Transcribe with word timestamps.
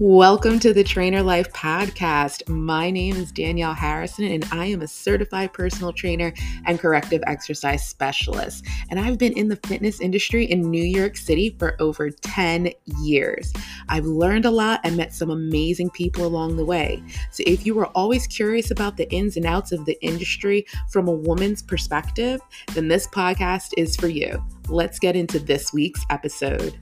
Welcome 0.00 0.60
to 0.60 0.72
the 0.72 0.84
Trainer 0.84 1.24
Life 1.24 1.52
Podcast. 1.52 2.48
My 2.48 2.88
name 2.88 3.16
is 3.16 3.32
Danielle 3.32 3.74
Harrison, 3.74 4.26
and 4.26 4.46
I 4.52 4.66
am 4.66 4.80
a 4.80 4.86
certified 4.86 5.52
personal 5.52 5.92
trainer 5.92 6.32
and 6.66 6.78
corrective 6.78 7.20
exercise 7.26 7.84
specialist. 7.84 8.64
And 8.90 9.00
I've 9.00 9.18
been 9.18 9.32
in 9.32 9.48
the 9.48 9.58
fitness 9.66 10.00
industry 10.00 10.44
in 10.44 10.70
New 10.70 10.84
York 10.84 11.16
City 11.16 11.56
for 11.58 11.74
over 11.82 12.10
10 12.10 12.70
years. 13.02 13.52
I've 13.88 14.04
learned 14.04 14.44
a 14.44 14.52
lot 14.52 14.78
and 14.84 14.96
met 14.96 15.12
some 15.12 15.30
amazing 15.30 15.90
people 15.90 16.24
along 16.24 16.58
the 16.58 16.64
way. 16.64 17.02
So, 17.32 17.42
if 17.44 17.66
you 17.66 17.74
were 17.74 17.86
always 17.86 18.28
curious 18.28 18.70
about 18.70 18.98
the 18.98 19.12
ins 19.12 19.36
and 19.36 19.46
outs 19.46 19.72
of 19.72 19.84
the 19.84 20.00
industry 20.00 20.64
from 20.92 21.08
a 21.08 21.12
woman's 21.12 21.60
perspective, 21.60 22.40
then 22.72 22.86
this 22.86 23.08
podcast 23.08 23.72
is 23.76 23.96
for 23.96 24.06
you. 24.06 24.40
Let's 24.68 25.00
get 25.00 25.16
into 25.16 25.40
this 25.40 25.72
week's 25.72 26.04
episode. 26.08 26.78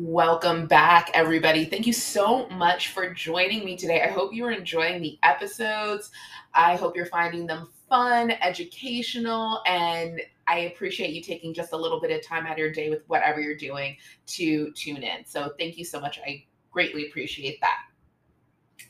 Welcome 0.00 0.68
back, 0.68 1.10
everybody. 1.12 1.64
Thank 1.64 1.84
you 1.84 1.92
so 1.92 2.48
much 2.50 2.90
for 2.90 3.12
joining 3.12 3.64
me 3.64 3.76
today. 3.76 4.00
I 4.00 4.06
hope 4.06 4.32
you 4.32 4.44
are 4.44 4.52
enjoying 4.52 5.02
the 5.02 5.18
episodes. 5.24 6.12
I 6.54 6.76
hope 6.76 6.94
you're 6.94 7.06
finding 7.06 7.48
them 7.48 7.68
fun, 7.88 8.30
educational, 8.30 9.60
and 9.66 10.20
I 10.46 10.58
appreciate 10.72 11.10
you 11.10 11.20
taking 11.20 11.52
just 11.52 11.72
a 11.72 11.76
little 11.76 12.00
bit 12.00 12.12
of 12.12 12.24
time 12.24 12.46
out 12.46 12.52
of 12.52 12.58
your 12.58 12.70
day 12.70 12.90
with 12.90 13.02
whatever 13.08 13.40
you're 13.40 13.56
doing 13.56 13.96
to 14.28 14.70
tune 14.70 15.02
in. 15.02 15.26
So, 15.26 15.54
thank 15.58 15.76
you 15.76 15.84
so 15.84 15.98
much. 15.98 16.20
I 16.24 16.44
greatly 16.70 17.08
appreciate 17.08 17.60
that. 17.60 17.78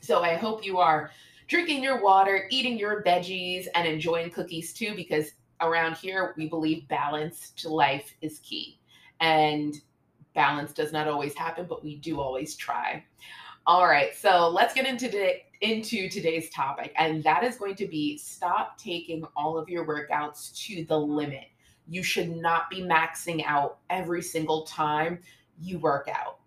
So, 0.03 0.23
I 0.23 0.35
hope 0.35 0.63
you 0.63 0.77
are 0.77 1.11
drinking 1.47 1.83
your 1.83 2.03
water, 2.03 2.49
eating 2.51 2.79
your 2.79 3.03
veggies, 3.03 3.67
and 3.75 3.89
enjoying 3.89 4.31
cookies 4.31 4.75
too, 4.75 4.95
because 4.95 5.31
around 5.63 5.97
here 5.97 6.35
we 6.37 6.51
believe 6.51 6.87
balance 6.89 7.53
to 7.57 7.71
life 7.71 8.15
is 8.21 8.41
key. 8.41 8.79
And 9.21 9.75
balance 10.35 10.73
does 10.73 10.93
not 10.93 11.09
always 11.09 11.35
happen, 11.35 11.67
but 11.69 11.83
we 11.83 11.97
do 11.97 12.21
always 12.21 12.57
try. 12.57 13.05
All 13.67 13.87
right, 13.87 14.15
so 14.17 14.49
let's 14.49 14.73
get 14.73 14.87
into 14.87 15.07
today, 15.09 15.45
into 15.61 16.09
today's 16.09 16.49
topic, 16.51 16.93
and 16.97 17.23
that 17.25 17.45
is 17.45 17.57
going 17.57 17.75
to 17.77 17.87
be 17.87 18.17
stop 18.17 18.79
taking 18.79 19.25
all 19.37 19.59
of 19.59 19.69
your 19.69 19.87
workouts 19.87 20.55
to 20.67 20.85
the 20.85 20.99
limit. 20.99 21.49
You 21.87 22.03
should 22.03 22.35
not 22.35 22.71
be 22.71 22.81
maxing 22.81 23.45
out 23.45 23.79
every 23.91 24.23
single 24.23 24.63
time 24.63 25.21
you 25.61 25.79
work 25.79 26.09
out. 26.09 26.39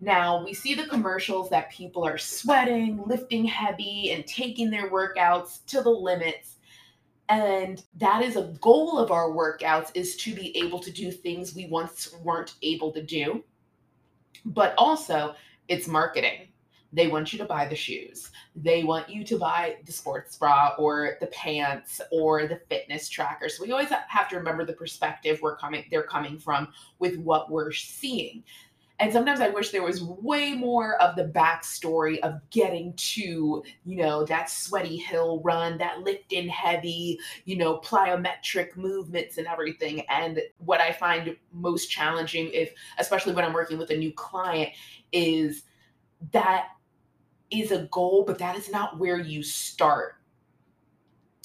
Now, 0.00 0.44
we 0.44 0.52
see 0.52 0.74
the 0.74 0.88
commercials 0.88 1.48
that 1.50 1.70
people 1.70 2.04
are 2.04 2.18
sweating, 2.18 3.02
lifting 3.06 3.44
heavy, 3.44 4.10
and 4.10 4.26
taking 4.26 4.68
their 4.68 4.90
workouts 4.90 5.64
to 5.66 5.80
the 5.80 5.90
limits 5.90 6.56
and 7.28 7.82
that 7.96 8.22
is 8.22 8.36
a 8.36 8.54
goal 8.60 8.98
of 8.98 9.10
our 9.10 9.30
workouts 9.30 9.90
is 9.94 10.16
to 10.16 10.34
be 10.34 10.56
able 10.56 10.78
to 10.80 10.90
do 10.90 11.10
things 11.10 11.54
we 11.54 11.66
once 11.66 12.14
weren't 12.22 12.54
able 12.62 12.92
to 12.92 13.02
do. 13.02 13.44
But 14.44 14.74
also 14.76 15.34
it's 15.68 15.86
marketing. 15.86 16.48
They 16.92 17.08
want 17.08 17.32
you 17.32 17.38
to 17.38 17.46
buy 17.46 17.66
the 17.66 17.76
shoes. 17.76 18.30
They 18.54 18.84
want 18.84 19.08
you 19.08 19.24
to 19.24 19.38
buy 19.38 19.76
the 19.86 19.92
sports 19.92 20.36
bra 20.36 20.74
or 20.76 21.16
the 21.20 21.28
pants 21.28 22.02
or 22.10 22.46
the 22.46 22.60
fitness 22.68 23.08
tracker. 23.08 23.48
So 23.48 23.64
we 23.64 23.72
always 23.72 23.88
have 23.88 24.28
to 24.28 24.36
remember 24.36 24.66
the 24.66 24.74
perspective 24.74 25.38
we're 25.40 25.56
coming 25.56 25.84
they're 25.90 26.02
coming 26.02 26.38
from 26.38 26.68
with 26.98 27.16
what 27.16 27.50
we're 27.50 27.72
seeing 27.72 28.44
and 29.02 29.12
sometimes 29.12 29.40
I 29.40 29.48
wish 29.48 29.70
there 29.70 29.82
was 29.82 30.00
way 30.00 30.52
more 30.52 30.94
of 31.02 31.16
the 31.16 31.24
backstory 31.24 32.20
of 32.20 32.40
getting 32.50 32.92
to, 32.94 33.64
you 33.84 33.96
know, 33.96 34.24
that 34.26 34.48
sweaty 34.48 34.96
hill 34.96 35.40
run, 35.42 35.76
that 35.78 36.02
lift 36.02 36.32
in 36.32 36.48
heavy, 36.48 37.18
you 37.44 37.56
know, 37.56 37.78
plyometric 37.80 38.76
movements 38.76 39.38
and 39.38 39.48
everything. 39.48 40.02
And 40.08 40.40
what 40.58 40.80
I 40.80 40.92
find 40.92 41.36
most 41.52 41.88
challenging, 41.88 42.50
if 42.52 42.72
especially 42.96 43.32
when 43.32 43.44
I'm 43.44 43.52
working 43.52 43.76
with 43.76 43.90
a 43.90 43.96
new 43.96 44.12
client, 44.12 44.70
is 45.10 45.64
that 46.30 46.68
is 47.50 47.72
a 47.72 47.88
goal, 47.90 48.22
but 48.24 48.38
that 48.38 48.56
is 48.56 48.70
not 48.70 49.00
where 49.00 49.18
you 49.18 49.42
start. 49.42 50.14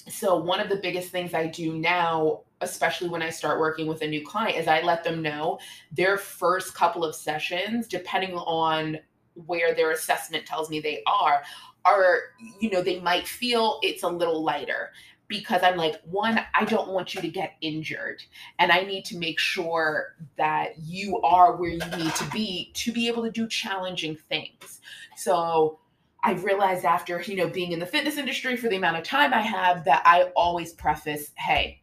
So, 0.08 0.36
one 0.36 0.60
of 0.60 0.70
the 0.70 0.78
biggest 0.78 1.10
things 1.10 1.34
I 1.34 1.48
do 1.48 1.74
now 1.74 2.42
especially 2.62 3.10
when 3.10 3.22
I 3.22 3.30
start 3.30 3.60
working 3.60 3.88
with 3.88 4.02
a 4.02 4.08
new 4.08 4.26
client, 4.26 4.58
is 4.58 4.68
I 4.68 4.82
let 4.82 5.04
them 5.04 5.22
know 5.22 5.60
their 5.92 6.18
first 6.18 6.74
couple 6.74 7.04
of 7.04 7.16
sessions, 7.16 7.88
depending 7.88 8.34
on 8.34 9.00
where 9.46 9.76
their 9.76 9.92
assessment 9.92 10.46
tells 10.46 10.70
me 10.70 10.80
they 10.80 11.04
are, 11.06 11.44
are, 11.86 12.20
you 12.60 12.70
know, 12.70 12.82
they 12.82 13.00
might 13.00 13.28
feel 13.28 13.80
it's 13.84 14.04
a 14.04 14.10
little 14.10 14.44
lighter 14.44 14.92
because 15.28 15.62
I'm 15.62 15.76
like, 15.76 16.02
one, 16.04 16.40
I 16.54 16.66
don't 16.66 16.90
want 16.90 17.14
you 17.14 17.22
to 17.22 17.28
get 17.28 17.56
injured. 17.62 18.24
And 18.60 18.72
I 18.72 18.82
need 18.84 19.06
to 19.06 19.18
make 19.18 19.40
sure 19.40 20.16
that 20.38 20.80
you 20.80 21.22
are 21.22 21.56
where 21.56 21.70
you 21.70 21.98
need 21.98 22.16
to 22.16 22.30
be 22.32 22.72
to 22.76 22.92
be 22.92 23.08
able 23.08 23.24
to 23.24 23.32
do 23.32 23.48
challenging 23.48 24.16
things. 24.16 24.82
So, 25.16 25.80
I've 26.24 26.44
realized 26.44 26.84
after, 26.84 27.22
you 27.22 27.36
know, 27.36 27.48
being 27.48 27.72
in 27.72 27.80
the 27.80 27.86
fitness 27.86 28.18
industry 28.18 28.58
for 28.58 28.70
the 28.70 28.76
amount 28.76 28.98
of 28.98 29.04
time 29.04 29.34
I 29.34 29.42
have 29.42 29.86
that 29.86 30.02
I 30.04 30.24
always 30.36 30.74
preface, 30.74 31.32
hey, 31.38 31.82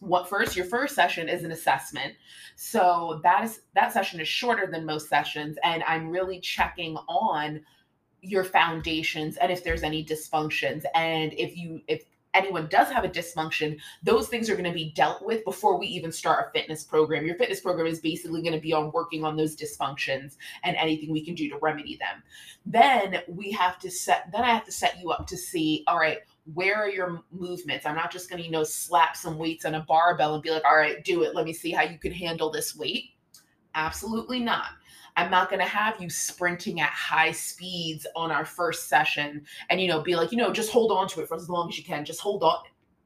what 0.00 0.28
first 0.28 0.56
your 0.56 0.66
first 0.66 0.94
session 0.94 1.28
is 1.28 1.44
an 1.44 1.52
assessment. 1.52 2.14
So 2.56 3.20
that 3.22 3.44
is 3.44 3.60
that 3.74 3.92
session 3.92 4.20
is 4.20 4.28
shorter 4.28 4.66
than 4.66 4.84
most 4.84 5.08
sessions 5.08 5.58
and 5.62 5.82
i'm 5.84 6.10
really 6.10 6.40
checking 6.40 6.96
on 7.08 7.60
your 8.20 8.44
foundations 8.44 9.36
and 9.36 9.50
if 9.50 9.64
there's 9.64 9.82
any 9.82 10.04
dysfunctions. 10.04 10.84
And 10.94 11.32
if 11.34 11.56
you 11.56 11.82
if 11.88 12.04
anyone 12.34 12.66
does 12.70 12.88
have 12.88 13.04
a 13.04 13.08
dysfunction 13.10 13.78
those 14.02 14.26
things 14.26 14.48
are 14.48 14.54
going 14.54 14.64
to 14.64 14.72
be 14.72 14.90
dealt 14.92 15.22
with 15.22 15.44
before 15.44 15.78
we 15.78 15.86
even 15.86 16.10
start 16.10 16.46
a 16.46 16.58
fitness 16.58 16.82
program. 16.82 17.26
Your 17.26 17.36
fitness 17.36 17.60
program 17.60 17.86
is 17.86 18.00
basically 18.00 18.40
going 18.40 18.54
to 18.54 18.60
be 18.60 18.72
on 18.72 18.90
working 18.92 19.22
on 19.24 19.36
those 19.36 19.54
dysfunctions 19.54 20.36
and 20.64 20.76
anything 20.76 21.12
we 21.12 21.24
can 21.24 21.34
do 21.34 21.50
to 21.50 21.58
remedy 21.58 21.96
them. 21.96 22.22
Then 22.64 23.22
we 23.28 23.50
have 23.52 23.78
to 23.80 23.90
set 23.90 24.30
then 24.32 24.42
i 24.42 24.50
have 24.50 24.64
to 24.64 24.72
set 24.72 24.98
you 25.00 25.10
up 25.10 25.26
to 25.26 25.36
see 25.36 25.84
all 25.86 25.98
right 25.98 26.20
where 26.44 26.76
are 26.76 26.88
your 26.88 27.22
movements? 27.30 27.86
I'm 27.86 27.94
not 27.94 28.10
just 28.10 28.28
going 28.28 28.40
to, 28.40 28.44
you 28.44 28.50
know, 28.50 28.64
slap 28.64 29.16
some 29.16 29.38
weights 29.38 29.64
on 29.64 29.74
a 29.74 29.80
barbell 29.80 30.34
and 30.34 30.42
be 30.42 30.50
like, 30.50 30.64
all 30.64 30.76
right, 30.76 31.04
do 31.04 31.22
it. 31.22 31.34
Let 31.34 31.44
me 31.44 31.52
see 31.52 31.70
how 31.70 31.82
you 31.82 31.98
can 31.98 32.12
handle 32.12 32.50
this 32.50 32.76
weight. 32.76 33.10
Absolutely 33.74 34.40
not. 34.40 34.70
I'm 35.16 35.30
not 35.30 35.50
going 35.50 35.60
to 35.60 35.66
have 35.66 36.00
you 36.00 36.08
sprinting 36.08 36.80
at 36.80 36.90
high 36.90 37.32
speeds 37.32 38.06
on 38.16 38.30
our 38.30 38.44
first 38.44 38.88
session 38.88 39.44
and, 39.70 39.80
you 39.80 39.88
know, 39.88 40.00
be 40.00 40.16
like, 40.16 40.32
you 40.32 40.38
know, 40.38 40.52
just 40.52 40.72
hold 40.72 40.90
on 40.90 41.06
to 41.08 41.20
it 41.20 41.28
for 41.28 41.36
as 41.36 41.48
long 41.50 41.68
as 41.68 41.78
you 41.78 41.84
can. 41.84 42.04
Just 42.04 42.20
hold 42.20 42.42
on. 42.42 42.58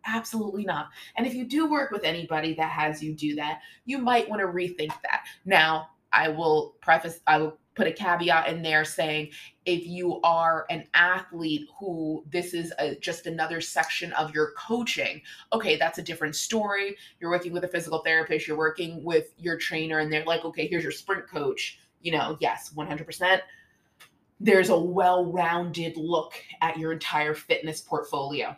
Absolutely 0.07 0.65
not. 0.65 0.89
And 1.17 1.27
if 1.27 1.35
you 1.35 1.45
do 1.45 1.69
work 1.69 1.91
with 1.91 2.05
anybody 2.05 2.55
that 2.55 2.71
has 2.71 3.03
you 3.03 3.13
do 3.13 3.35
that, 3.35 3.61
you 3.85 3.99
might 3.99 4.29
want 4.29 4.41
to 4.41 4.47
rethink 4.47 4.93
that. 5.03 5.25
Now, 5.45 5.89
I 6.13 6.29
will 6.29 6.77
preface, 6.81 7.21
I 7.27 7.39
will 7.39 7.59
put 7.77 7.87
a 7.87 7.93
caveat 7.93 8.49
in 8.49 8.63
there 8.63 8.85
saying 8.85 9.31
if 9.67 9.87
you 9.87 10.21
are 10.23 10.67
an 10.71 10.85
athlete 10.95 11.69
who 11.79 12.25
this 12.33 12.55
is 12.55 12.73
a, 12.79 12.97
just 12.97 13.27
another 13.27 13.61
section 13.61 14.13
of 14.15 14.35
your 14.35 14.53
coaching 14.53 15.21
okay 15.53 15.77
that's 15.77 15.99
a 15.99 16.03
different 16.03 16.35
story. 16.35 16.97
You're 17.21 17.31
working 17.31 17.53
with 17.53 17.65
a 17.65 17.69
physical 17.69 18.01
therapist 18.01 18.49
you're 18.49 18.57
working 18.57 19.05
with 19.05 19.33
your 19.39 19.59
trainer 19.59 20.01
and 20.01 20.13
they're 20.13 20.25
like 20.25 20.45
okay 20.45 20.67
here's 20.67 20.83
your 20.83 20.93
sprint 20.93 21.29
coach. 21.29 21.79
You 22.01 22.13
know 22.13 22.37
yes 22.41 22.73
100% 22.75 23.41
there's 24.41 24.71
a 24.71 24.79
well-rounded 24.79 25.97
look 25.97 26.35
at 26.61 26.77
your 26.77 26.93
entire 26.93 27.33
fitness 27.33 27.81
portfolio. 27.81 28.55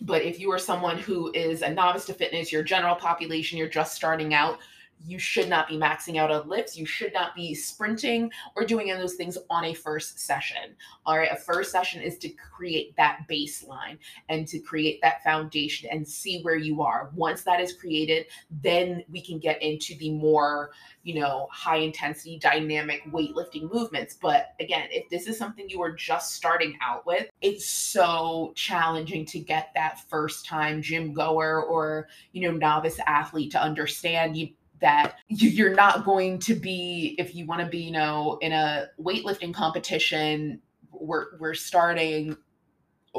But 0.00 0.22
if 0.22 0.38
you 0.38 0.50
are 0.52 0.60
someone 0.60 0.96
who 0.96 1.32
is 1.34 1.62
a 1.62 1.74
novice 1.74 2.04
to 2.06 2.14
fitness 2.14 2.52
your 2.52 2.62
general 2.64 2.96
population 2.96 3.56
you're 3.56 3.68
just 3.68 3.94
starting 3.94 4.34
out 4.34 4.58
you 5.06 5.18
should 5.18 5.48
not 5.48 5.68
be 5.68 5.76
maxing 5.76 6.16
out 6.16 6.30
on 6.30 6.48
lifts. 6.48 6.76
You 6.76 6.86
should 6.86 7.12
not 7.12 7.34
be 7.34 7.54
sprinting 7.54 8.30
or 8.54 8.64
doing 8.64 8.90
any 8.90 8.92
of 8.92 9.00
those 9.00 9.14
things 9.14 9.36
on 9.50 9.64
a 9.64 9.74
first 9.74 10.18
session. 10.18 10.76
All 11.04 11.18
right. 11.18 11.32
A 11.32 11.36
first 11.36 11.72
session 11.72 12.02
is 12.02 12.18
to 12.18 12.28
create 12.28 12.96
that 12.96 13.20
baseline 13.28 13.98
and 14.28 14.46
to 14.48 14.58
create 14.58 15.00
that 15.02 15.22
foundation 15.24 15.88
and 15.90 16.06
see 16.06 16.42
where 16.42 16.56
you 16.56 16.82
are. 16.82 17.10
Once 17.14 17.42
that 17.42 17.60
is 17.60 17.72
created, 17.72 18.26
then 18.62 19.04
we 19.10 19.20
can 19.20 19.38
get 19.38 19.60
into 19.62 19.96
the 19.96 20.10
more, 20.10 20.70
you 21.02 21.18
know, 21.18 21.48
high 21.50 21.78
intensity 21.78 22.38
dynamic 22.38 23.02
weightlifting 23.10 23.72
movements. 23.72 24.16
But 24.20 24.54
again, 24.60 24.88
if 24.90 25.08
this 25.10 25.26
is 25.26 25.36
something 25.36 25.68
you 25.68 25.82
are 25.82 25.92
just 25.92 26.34
starting 26.34 26.78
out 26.80 27.06
with, 27.06 27.28
it's 27.40 27.66
so 27.66 28.52
challenging 28.54 29.26
to 29.26 29.40
get 29.40 29.70
that 29.74 30.08
first 30.08 30.46
time 30.46 30.80
gym 30.80 31.12
goer 31.12 31.62
or, 31.62 32.08
you 32.32 32.42
know, 32.42 32.56
novice 32.56 33.00
athlete 33.06 33.50
to 33.52 33.60
understand 33.60 34.36
you 34.36 34.50
that 34.82 35.16
you're 35.28 35.74
not 35.74 36.04
going 36.04 36.38
to 36.40 36.54
be 36.54 37.14
if 37.18 37.34
you 37.34 37.46
want 37.46 37.60
to 37.60 37.66
be 37.66 37.78
you 37.78 37.92
know 37.92 38.38
in 38.42 38.52
a 38.52 38.88
weightlifting 39.00 39.54
competition 39.54 40.60
we're 40.92 41.38
we're 41.38 41.54
starting 41.54 42.36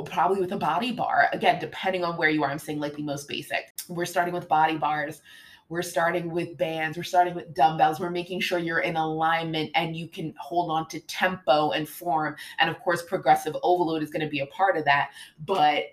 probably 0.06 0.42
with 0.42 0.52
a 0.52 0.58
body 0.58 0.92
bar. 0.92 1.30
Again 1.34 1.60
depending 1.60 2.04
on 2.04 2.18
where 2.18 2.30
you 2.30 2.44
are 2.44 2.50
i'm 2.50 2.60
saying 2.60 2.80
like 2.80 2.96
the 2.96 3.04
most 3.04 3.28
basic. 3.28 3.74
We're 3.90 4.06
starting 4.06 4.34
with 4.34 4.48
body 4.48 4.78
bars. 4.78 5.22
We're 5.70 5.82
starting 5.82 6.32
with 6.32 6.58
bands. 6.58 6.98
We're 6.98 7.04
starting 7.04 7.34
with 7.34 7.56
dumbbells. 7.56 8.00
We're 8.00 8.10
making 8.12 8.42
sure 8.42 8.60
you're 8.60 8.80
in 8.80 8.96
alignment 8.96 9.72
and 9.76 9.96
you 9.96 10.08
can 10.08 10.34
hold 10.38 10.70
on 10.70 10.88
to 10.90 11.00
tempo 11.02 11.72
and 11.72 11.88
form. 11.88 12.36
And 12.60 12.70
of 12.70 12.80
course 12.80 13.02
progressive 13.02 13.56
overload 13.64 14.04
is 14.04 14.10
going 14.10 14.22
to 14.22 14.30
be 14.30 14.42
a 14.42 14.46
part 14.48 14.78
of 14.78 14.86
that. 14.86 15.12
But 15.46 15.86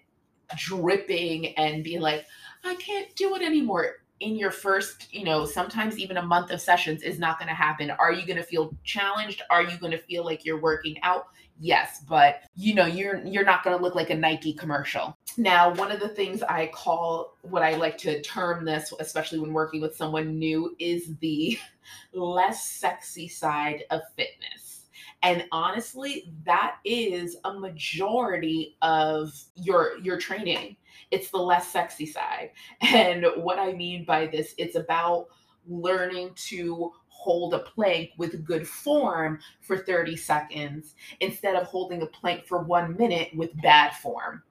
dripping 0.56 1.56
and 1.56 1.84
being 1.84 2.00
like 2.00 2.26
i 2.64 2.74
can't 2.76 3.14
do 3.16 3.34
it 3.36 3.42
anymore 3.42 3.96
in 4.20 4.36
your 4.36 4.50
first, 4.50 5.12
you 5.12 5.24
know, 5.24 5.44
sometimes 5.44 5.98
even 5.98 6.18
a 6.18 6.22
month 6.22 6.50
of 6.50 6.60
sessions 6.60 7.02
is 7.02 7.18
not 7.18 7.38
going 7.38 7.48
to 7.48 7.54
happen. 7.54 7.90
Are 7.90 8.12
you 8.12 8.26
going 8.26 8.36
to 8.36 8.42
feel 8.42 8.74
challenged? 8.84 9.42
Are 9.50 9.62
you 9.62 9.76
going 9.78 9.92
to 9.92 9.98
feel 9.98 10.24
like 10.24 10.44
you're 10.44 10.60
working 10.60 10.96
out? 11.02 11.26
Yes, 11.58 12.02
but 12.08 12.42
you 12.54 12.74
know, 12.74 12.86
you're 12.86 13.22
you're 13.26 13.44
not 13.44 13.62
going 13.62 13.76
to 13.76 13.82
look 13.82 13.94
like 13.94 14.08
a 14.08 14.14
Nike 14.14 14.54
commercial. 14.54 15.18
Now, 15.36 15.74
one 15.74 15.92
of 15.92 16.00
the 16.00 16.08
things 16.08 16.42
I 16.42 16.68
call 16.68 17.36
what 17.42 17.62
I 17.62 17.76
like 17.76 17.98
to 17.98 18.20
term 18.22 18.64
this, 18.64 18.92
especially 18.98 19.40
when 19.40 19.52
working 19.52 19.82
with 19.82 19.94
someone 19.94 20.38
new, 20.38 20.74
is 20.78 21.14
the 21.20 21.58
less 22.14 22.66
sexy 22.66 23.28
side 23.28 23.84
of 23.90 24.00
fitness. 24.16 24.86
And 25.22 25.44
honestly, 25.52 26.32
that 26.44 26.76
is 26.84 27.36
a 27.44 27.52
majority 27.52 28.78
of 28.80 29.38
your 29.54 29.98
your 29.98 30.18
training 30.18 30.76
it's 31.10 31.30
the 31.30 31.38
less 31.38 31.68
sexy 31.68 32.06
side. 32.06 32.50
And 32.82 33.26
what 33.36 33.58
I 33.58 33.72
mean 33.72 34.04
by 34.04 34.26
this, 34.26 34.54
it's 34.58 34.76
about 34.76 35.26
learning 35.66 36.32
to 36.34 36.92
hold 37.08 37.54
a 37.54 37.58
plank 37.58 38.10
with 38.16 38.44
good 38.44 38.66
form 38.66 39.38
for 39.60 39.76
30 39.76 40.16
seconds 40.16 40.94
instead 41.20 41.54
of 41.54 41.66
holding 41.66 42.02
a 42.02 42.06
plank 42.06 42.46
for 42.46 42.62
one 42.62 42.96
minute 42.96 43.28
with 43.34 43.50
bad 43.60 43.94
form 43.96 44.42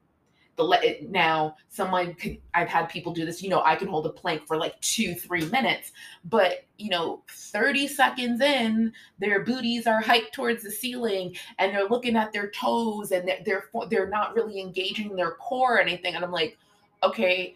the 0.60 0.80
it 0.84 1.10
now 1.10 1.56
someone 1.70 2.14
could 2.16 2.38
i've 2.54 2.68
had 2.68 2.88
people 2.90 3.14
do 3.14 3.26
this 3.26 3.42
you 3.42 3.50
know 3.50 3.62
i 3.64 3.76
can 3.76 3.88
hold 3.88 4.06
a 4.06 4.10
plank 4.10 4.46
for 4.46 4.58
like 4.58 4.80
two 4.82 5.16
three 5.16 5.46
minutes 5.46 5.94
but 6.26 6.66
you 6.78 6.90
know 6.90 7.24
30 7.30 7.88
seconds 7.88 8.42
in 8.42 8.92
their 9.20 9.44
booties 9.44 9.88
are 9.88 10.02
hiked 10.02 10.34
towards 10.34 10.64
the 10.64 10.72
ceiling 10.72 11.36
and 11.58 11.74
they're 11.74 11.88
looking 11.88 12.16
at 12.16 12.34
their 12.34 12.52
toes 12.52 13.12
and 13.12 13.28
they're 13.28 13.40
they're, 13.46 13.88
they're 13.90 14.10
not 14.10 14.36
really 14.36 14.60
engaging 14.60 15.16
their 15.16 15.32
core 15.32 15.78
or 15.78 15.80
anything 15.80 16.16
and 16.16 16.24
i'm 16.24 16.32
like 16.32 16.58
okay 17.04 17.56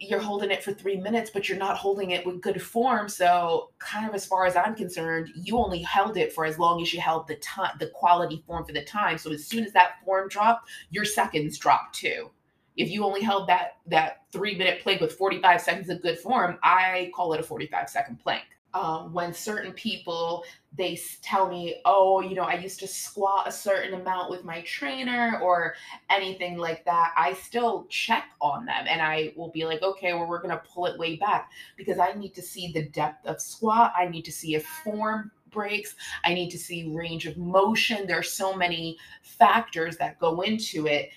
you're 0.00 0.20
holding 0.20 0.50
it 0.50 0.62
for 0.62 0.72
three 0.72 0.96
minutes, 0.96 1.30
but 1.30 1.48
you're 1.48 1.58
not 1.58 1.76
holding 1.76 2.12
it 2.12 2.24
with 2.24 2.40
good 2.40 2.60
form. 2.62 3.08
So, 3.08 3.70
kind 3.78 4.08
of 4.08 4.14
as 4.14 4.24
far 4.24 4.46
as 4.46 4.56
I'm 4.56 4.74
concerned, 4.74 5.30
you 5.34 5.58
only 5.58 5.82
held 5.82 6.16
it 6.16 6.32
for 6.32 6.44
as 6.44 6.58
long 6.58 6.80
as 6.80 6.92
you 6.92 7.00
held 7.00 7.26
the 7.26 7.36
time, 7.36 7.72
the 7.80 7.88
quality 7.88 8.42
form 8.46 8.64
for 8.64 8.72
the 8.72 8.84
time. 8.84 9.18
So, 9.18 9.32
as 9.32 9.46
soon 9.46 9.64
as 9.64 9.72
that 9.72 9.96
form 10.04 10.28
dropped, 10.28 10.68
your 10.90 11.04
seconds 11.04 11.58
dropped 11.58 11.96
too. 11.96 12.30
If 12.76 12.90
you 12.90 13.04
only 13.04 13.22
held 13.22 13.48
that 13.48 13.78
that 13.86 14.22
three 14.32 14.56
minute 14.56 14.82
plank 14.82 15.00
with 15.00 15.12
45 15.12 15.60
seconds 15.60 15.88
of 15.88 16.00
good 16.00 16.18
form, 16.18 16.58
I 16.62 17.10
call 17.14 17.32
it 17.32 17.40
a 17.40 17.42
45 17.42 17.88
second 17.88 18.20
plank 18.20 18.44
um, 18.74 19.12
when 19.12 19.32
certain 19.32 19.72
people 19.72 20.44
they 20.76 20.98
tell 21.22 21.48
me 21.48 21.80
oh 21.86 22.20
you 22.20 22.34
know 22.34 22.42
i 22.42 22.54
used 22.54 22.78
to 22.78 22.86
squat 22.86 23.48
a 23.48 23.52
certain 23.52 23.98
amount 23.98 24.30
with 24.30 24.44
my 24.44 24.60
trainer 24.62 25.40
or 25.42 25.74
anything 26.10 26.58
like 26.58 26.84
that 26.84 27.12
i 27.16 27.32
still 27.32 27.86
check 27.88 28.24
on 28.40 28.66
them 28.66 28.84
and 28.88 29.00
i 29.00 29.32
will 29.36 29.50
be 29.50 29.64
like 29.64 29.82
okay 29.82 30.12
well 30.12 30.26
we're 30.26 30.42
going 30.42 30.50
to 30.50 30.62
pull 30.68 30.84
it 30.84 30.98
way 30.98 31.16
back 31.16 31.50
because 31.76 31.98
i 31.98 32.12
need 32.12 32.34
to 32.34 32.42
see 32.42 32.70
the 32.72 32.88
depth 32.90 33.26
of 33.26 33.40
squat 33.40 33.92
i 33.96 34.06
need 34.06 34.24
to 34.24 34.32
see 34.32 34.54
if 34.54 34.66
form 34.84 35.30
breaks 35.50 35.94
i 36.26 36.34
need 36.34 36.50
to 36.50 36.58
see 36.58 36.92
range 36.94 37.24
of 37.24 37.38
motion 37.38 38.06
there's 38.06 38.30
so 38.30 38.54
many 38.54 38.98
factors 39.22 39.96
that 39.96 40.18
go 40.18 40.42
into 40.42 40.86
it 40.86 41.08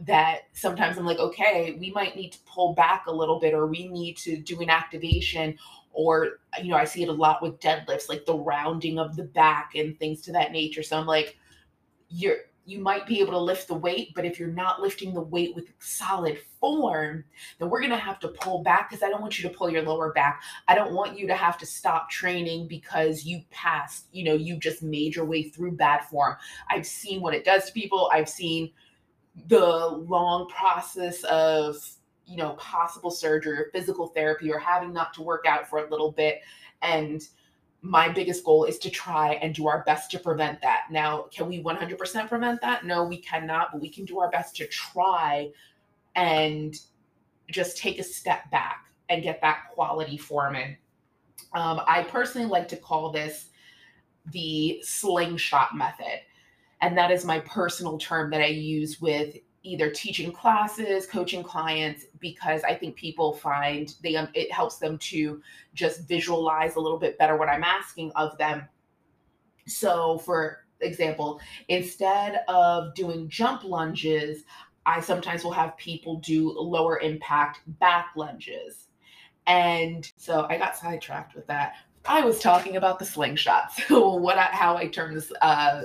that 0.00 0.48
sometimes 0.52 0.98
I'm 0.98 1.06
like, 1.06 1.18
okay, 1.18 1.76
we 1.78 1.90
might 1.92 2.16
need 2.16 2.30
to 2.32 2.38
pull 2.46 2.74
back 2.74 3.06
a 3.06 3.12
little 3.12 3.38
bit, 3.38 3.54
or 3.54 3.66
we 3.66 3.88
need 3.88 4.16
to 4.18 4.36
do 4.36 4.60
an 4.60 4.68
activation, 4.68 5.56
or 5.94 6.40
you 6.62 6.68
know 6.68 6.76
i 6.76 6.84
see 6.84 7.02
it 7.02 7.08
a 7.08 7.12
lot 7.12 7.42
with 7.42 7.58
deadlifts 7.60 8.08
like 8.08 8.24
the 8.26 8.36
rounding 8.36 8.98
of 8.98 9.16
the 9.16 9.22
back 9.24 9.72
and 9.74 9.98
things 9.98 10.20
to 10.20 10.32
that 10.32 10.52
nature. 10.52 10.82
So 10.82 10.98
i'm 10.98 11.06
like 11.06 11.38
you're 12.08 12.36
you 12.66 12.78
might 12.78 13.06
be 13.06 13.20
able 13.20 13.32
to 13.32 13.38
lift 13.38 13.68
the 13.68 13.74
weight 13.74 14.14
but 14.14 14.24
if 14.24 14.38
you're 14.38 14.48
not 14.48 14.80
lifting 14.80 15.12
the 15.12 15.20
weight 15.20 15.54
with 15.54 15.66
solid 15.80 16.38
form 16.60 17.22
then 17.58 17.68
we're 17.68 17.80
going 17.80 17.90
to 17.90 17.96
have 17.96 18.18
to 18.18 18.28
pull 18.28 18.62
back 18.62 18.88
because 18.88 19.02
i 19.02 19.08
don't 19.08 19.20
want 19.20 19.38
you 19.38 19.48
to 19.48 19.54
pull 19.54 19.70
your 19.70 19.82
lower 19.82 20.12
back. 20.12 20.42
I 20.66 20.74
don't 20.74 20.94
want 20.94 21.18
you 21.18 21.26
to 21.26 21.34
have 21.34 21.58
to 21.58 21.66
stop 21.66 22.10
training 22.10 22.68
because 22.68 23.24
you 23.24 23.42
passed 23.50 24.06
you 24.12 24.24
know 24.24 24.34
you 24.34 24.58
just 24.58 24.82
made 24.82 25.14
your 25.14 25.26
way 25.26 25.44
through 25.50 25.72
bad 25.72 26.04
form. 26.04 26.36
I've 26.70 26.86
seen 26.86 27.20
what 27.20 27.34
it 27.34 27.44
does 27.44 27.66
to 27.66 27.72
people. 27.72 28.10
I've 28.12 28.28
seen 28.28 28.72
the 29.46 29.88
long 29.88 30.48
process 30.48 31.24
of 31.24 31.76
you 32.26 32.36
know, 32.36 32.50
possible 32.52 33.10
surgery 33.10 33.58
or 33.58 33.70
physical 33.72 34.08
therapy 34.08 34.52
or 34.52 34.58
having 34.58 34.92
not 34.92 35.12
to 35.14 35.22
work 35.22 35.44
out 35.46 35.68
for 35.68 35.78
a 35.78 35.90
little 35.90 36.10
bit. 36.12 36.40
And 36.82 37.22
my 37.82 38.08
biggest 38.08 38.44
goal 38.44 38.64
is 38.64 38.78
to 38.78 38.90
try 38.90 39.34
and 39.34 39.54
do 39.54 39.68
our 39.68 39.84
best 39.84 40.10
to 40.12 40.18
prevent 40.18 40.62
that. 40.62 40.84
Now, 40.90 41.26
can 41.34 41.48
we 41.48 41.62
100% 41.62 42.28
prevent 42.28 42.60
that? 42.62 42.86
No, 42.86 43.04
we 43.04 43.18
cannot, 43.18 43.72
but 43.72 43.80
we 43.82 43.90
can 43.90 44.06
do 44.06 44.20
our 44.20 44.30
best 44.30 44.56
to 44.56 44.66
try 44.66 45.50
and 46.14 46.74
just 47.50 47.76
take 47.76 47.98
a 47.98 48.02
step 48.02 48.50
back 48.50 48.86
and 49.10 49.22
get 49.22 49.40
that 49.42 49.64
quality 49.74 50.16
forming. 50.16 50.78
Um, 51.52 51.82
I 51.86 52.04
personally 52.04 52.48
like 52.48 52.68
to 52.68 52.76
call 52.76 53.12
this 53.12 53.50
the 54.32 54.80
slingshot 54.82 55.76
method. 55.76 56.20
And 56.80 56.96
that 56.96 57.10
is 57.10 57.24
my 57.24 57.40
personal 57.40 57.98
term 57.98 58.30
that 58.30 58.40
I 58.40 58.46
use 58.46 59.00
with 59.00 59.36
either 59.64 59.90
teaching 59.90 60.30
classes, 60.30 61.06
coaching 61.06 61.42
clients, 61.42 62.04
because 62.20 62.62
I 62.62 62.74
think 62.74 62.94
people 62.94 63.32
find 63.32 63.92
they 64.02 64.14
it 64.34 64.52
helps 64.52 64.76
them 64.76 64.98
to 64.98 65.42
just 65.74 66.06
visualize 66.06 66.76
a 66.76 66.80
little 66.80 66.98
bit 66.98 67.18
better 67.18 67.36
what 67.36 67.48
I'm 67.48 67.64
asking 67.64 68.12
of 68.12 68.38
them. 68.38 68.68
So, 69.66 70.18
for 70.18 70.64
example, 70.80 71.40
instead 71.68 72.42
of 72.46 72.94
doing 72.94 73.28
jump 73.28 73.64
lunges, 73.64 74.44
I 74.86 75.00
sometimes 75.00 75.42
will 75.42 75.52
have 75.52 75.76
people 75.78 76.16
do 76.16 76.52
lower 76.52 77.00
impact 77.00 77.60
back 77.80 78.10
lunges. 78.16 78.88
And 79.46 80.10
so 80.16 80.46
I 80.48 80.58
got 80.58 80.76
sidetracked 80.76 81.34
with 81.34 81.46
that. 81.46 81.74
I 82.06 82.22
was 82.22 82.38
talking 82.38 82.76
about 82.76 82.98
the 82.98 83.04
slingshot. 83.06 83.72
So 83.72 84.14
what 84.14 84.36
I, 84.36 84.44
how 84.44 84.76
I 84.76 84.88
turn 84.88 85.14
this 85.14 85.32
uh, 85.40 85.82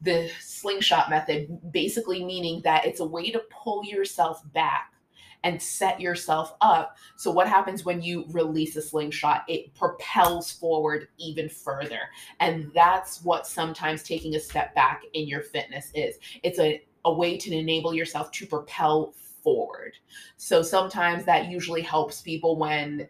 the 0.00 0.30
slingshot 0.40 1.10
method, 1.10 1.72
basically 1.72 2.24
meaning 2.24 2.60
that 2.62 2.86
it's 2.86 3.00
a 3.00 3.04
way 3.04 3.30
to 3.30 3.40
pull 3.50 3.84
yourself 3.84 4.42
back 4.52 4.94
and 5.42 5.60
set 5.60 6.00
yourself 6.00 6.54
up. 6.60 6.96
So, 7.16 7.30
what 7.30 7.48
happens 7.48 7.84
when 7.84 8.02
you 8.02 8.24
release 8.30 8.76
a 8.76 8.82
slingshot? 8.82 9.44
It 9.48 9.74
propels 9.74 10.52
forward 10.52 11.08
even 11.18 11.48
further. 11.48 12.00
And 12.40 12.70
that's 12.74 13.22
what 13.22 13.46
sometimes 13.46 14.02
taking 14.02 14.34
a 14.34 14.40
step 14.40 14.74
back 14.74 15.02
in 15.14 15.26
your 15.26 15.42
fitness 15.42 15.90
is 15.94 16.18
it's 16.42 16.58
a, 16.58 16.82
a 17.04 17.12
way 17.12 17.36
to 17.38 17.54
enable 17.54 17.94
yourself 17.94 18.30
to 18.32 18.46
propel 18.46 19.14
forward. 19.42 19.92
So, 20.36 20.62
sometimes 20.62 21.24
that 21.24 21.50
usually 21.50 21.82
helps 21.82 22.20
people 22.20 22.58
when 22.58 23.08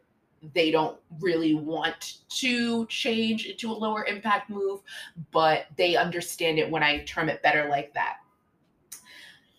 they 0.55 0.71
don't 0.71 0.99
really 1.21 1.55
want 1.55 2.19
to 2.29 2.87
change 2.87 3.47
into 3.47 3.71
a 3.71 3.73
lower 3.73 4.05
impact 4.05 4.51
move, 4.51 4.81
but 5.31 5.67
they 5.77 5.97
understand 5.97 6.59
it 6.59 6.71
when 6.71 6.83
I 6.83 7.05
term 7.05 7.29
it 7.29 7.43
better 7.43 7.69
like 7.69 7.93
that. 7.95 8.17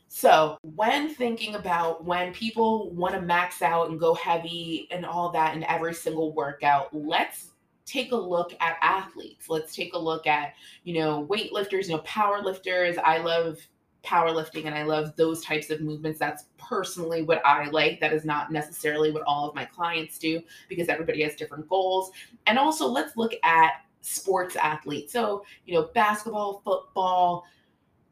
So, 0.08 0.58
when 0.62 1.10
thinking 1.10 1.56
about 1.56 2.04
when 2.04 2.34
people 2.34 2.92
want 2.92 3.16
to 3.16 3.22
max 3.22 3.62
out 3.62 3.90
and 3.90 4.00
go 4.00 4.14
heavy 4.14 4.88
and 4.92 5.06
all 5.06 5.32
that 5.32 5.56
in 5.56 5.64
every 5.64 5.94
single 5.94 6.34
workout, 6.34 6.94
let's 6.94 7.52
take 7.86 8.12
a 8.12 8.16
look 8.16 8.54
at 8.60 8.78
athletes. 8.82 9.50
Let's 9.50 9.76
take 9.76 9.94
a 9.94 9.98
look 9.98 10.28
at, 10.28 10.54
you 10.84 10.94
know, 10.96 11.26
weightlifters, 11.28 11.86
you 11.86 11.96
know, 11.96 12.00
power 12.00 12.42
lifters. 12.42 12.98
I 12.98 13.18
love 13.20 13.58
powerlifting 14.04 14.66
and 14.66 14.76
I 14.76 14.84
love 14.84 15.16
those 15.16 15.44
types 15.44 15.70
of 15.70 15.82
movements. 15.82 16.20
That's 16.20 16.46
personally 16.58 17.22
what 17.22 17.46
I 17.46 17.70
like. 17.70 18.00
That 18.00 18.14
is 18.14 18.26
not 18.26 18.52
necessarily 18.52 19.12
what 19.12 19.24
all 19.24 19.48
of 19.48 19.56
my 19.56 19.66
clients 19.66 20.18
do 20.18 20.42
because 20.70 20.90
everybody 20.90 21.22
has 21.24 21.36
different 21.36 21.68
goals. 21.70 22.12
And 22.48 22.58
also, 22.58 22.88
let's 22.88 23.16
look 23.18 23.34
at 23.44 23.74
sports 24.02 24.56
athletes. 24.56 25.14
So, 25.14 25.46
you 25.66 25.76
know, 25.76 25.90
basketball, 25.94 26.62
football, 26.66 27.46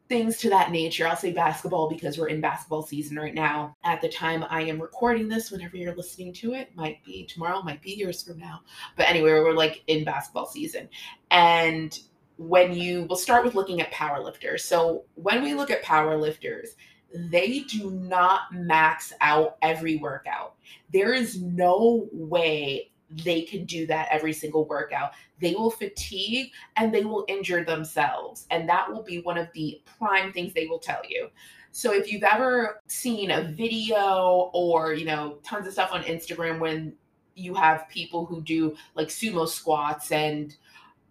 things 0.08 0.38
to 0.38 0.50
that 0.50 0.72
nature. 0.72 1.06
I'll 1.06 1.16
say 1.16 1.32
basketball 1.32 1.88
because 1.88 2.18
we're 2.18 2.28
in 2.28 2.40
basketball 2.40 2.82
season 2.82 3.16
right 3.16 3.34
now. 3.34 3.76
At 3.84 4.00
the 4.00 4.08
time 4.08 4.44
I 4.50 4.62
am 4.62 4.82
recording 4.82 5.28
this, 5.28 5.52
whenever 5.52 5.76
you're 5.76 5.94
listening 5.94 6.32
to 6.34 6.54
it, 6.54 6.74
might 6.74 7.02
be 7.04 7.24
tomorrow, 7.24 7.62
might 7.62 7.80
be 7.80 7.92
years 7.92 8.22
from 8.22 8.38
now. 8.38 8.60
But 8.96 9.08
anyway, 9.08 9.30
we're 9.30 9.52
like 9.52 9.84
in 9.86 10.04
basketball 10.04 10.46
season. 10.46 10.88
And 11.30 11.98
when 12.40 12.72
you 12.72 13.02
will 13.02 13.16
start 13.16 13.44
with 13.44 13.54
looking 13.54 13.82
at 13.82 13.92
powerlifters. 13.92 14.60
So 14.60 15.04
when 15.14 15.42
we 15.42 15.52
look 15.52 15.70
at 15.70 15.84
powerlifters, 15.84 16.68
they 17.12 17.60
do 17.60 17.90
not 17.90 18.50
max 18.50 19.12
out 19.20 19.58
every 19.60 19.96
workout. 19.96 20.54
There 20.90 21.12
is 21.12 21.42
no 21.42 22.08
way 22.12 22.92
they 23.10 23.42
can 23.42 23.66
do 23.66 23.86
that 23.88 24.08
every 24.10 24.32
single 24.32 24.64
workout. 24.64 25.10
They 25.38 25.52
will 25.54 25.70
fatigue 25.70 26.52
and 26.76 26.94
they 26.94 27.04
will 27.04 27.26
injure 27.28 27.62
themselves. 27.62 28.46
And 28.50 28.66
that 28.70 28.90
will 28.90 29.02
be 29.02 29.20
one 29.20 29.36
of 29.36 29.48
the 29.52 29.82
prime 29.98 30.32
things 30.32 30.54
they 30.54 30.66
will 30.66 30.78
tell 30.78 31.02
you. 31.06 31.28
So 31.72 31.92
if 31.92 32.10
you've 32.10 32.22
ever 32.22 32.80
seen 32.86 33.32
a 33.32 33.42
video 33.42 34.50
or, 34.54 34.94
you 34.94 35.04
know, 35.04 35.40
tons 35.42 35.66
of 35.66 35.74
stuff 35.74 35.90
on 35.92 36.04
Instagram 36.04 36.58
when 36.58 36.94
you 37.34 37.52
have 37.54 37.88
people 37.90 38.24
who 38.24 38.40
do 38.40 38.74
like 38.94 39.08
sumo 39.08 39.46
squats 39.46 40.10
and 40.10 40.56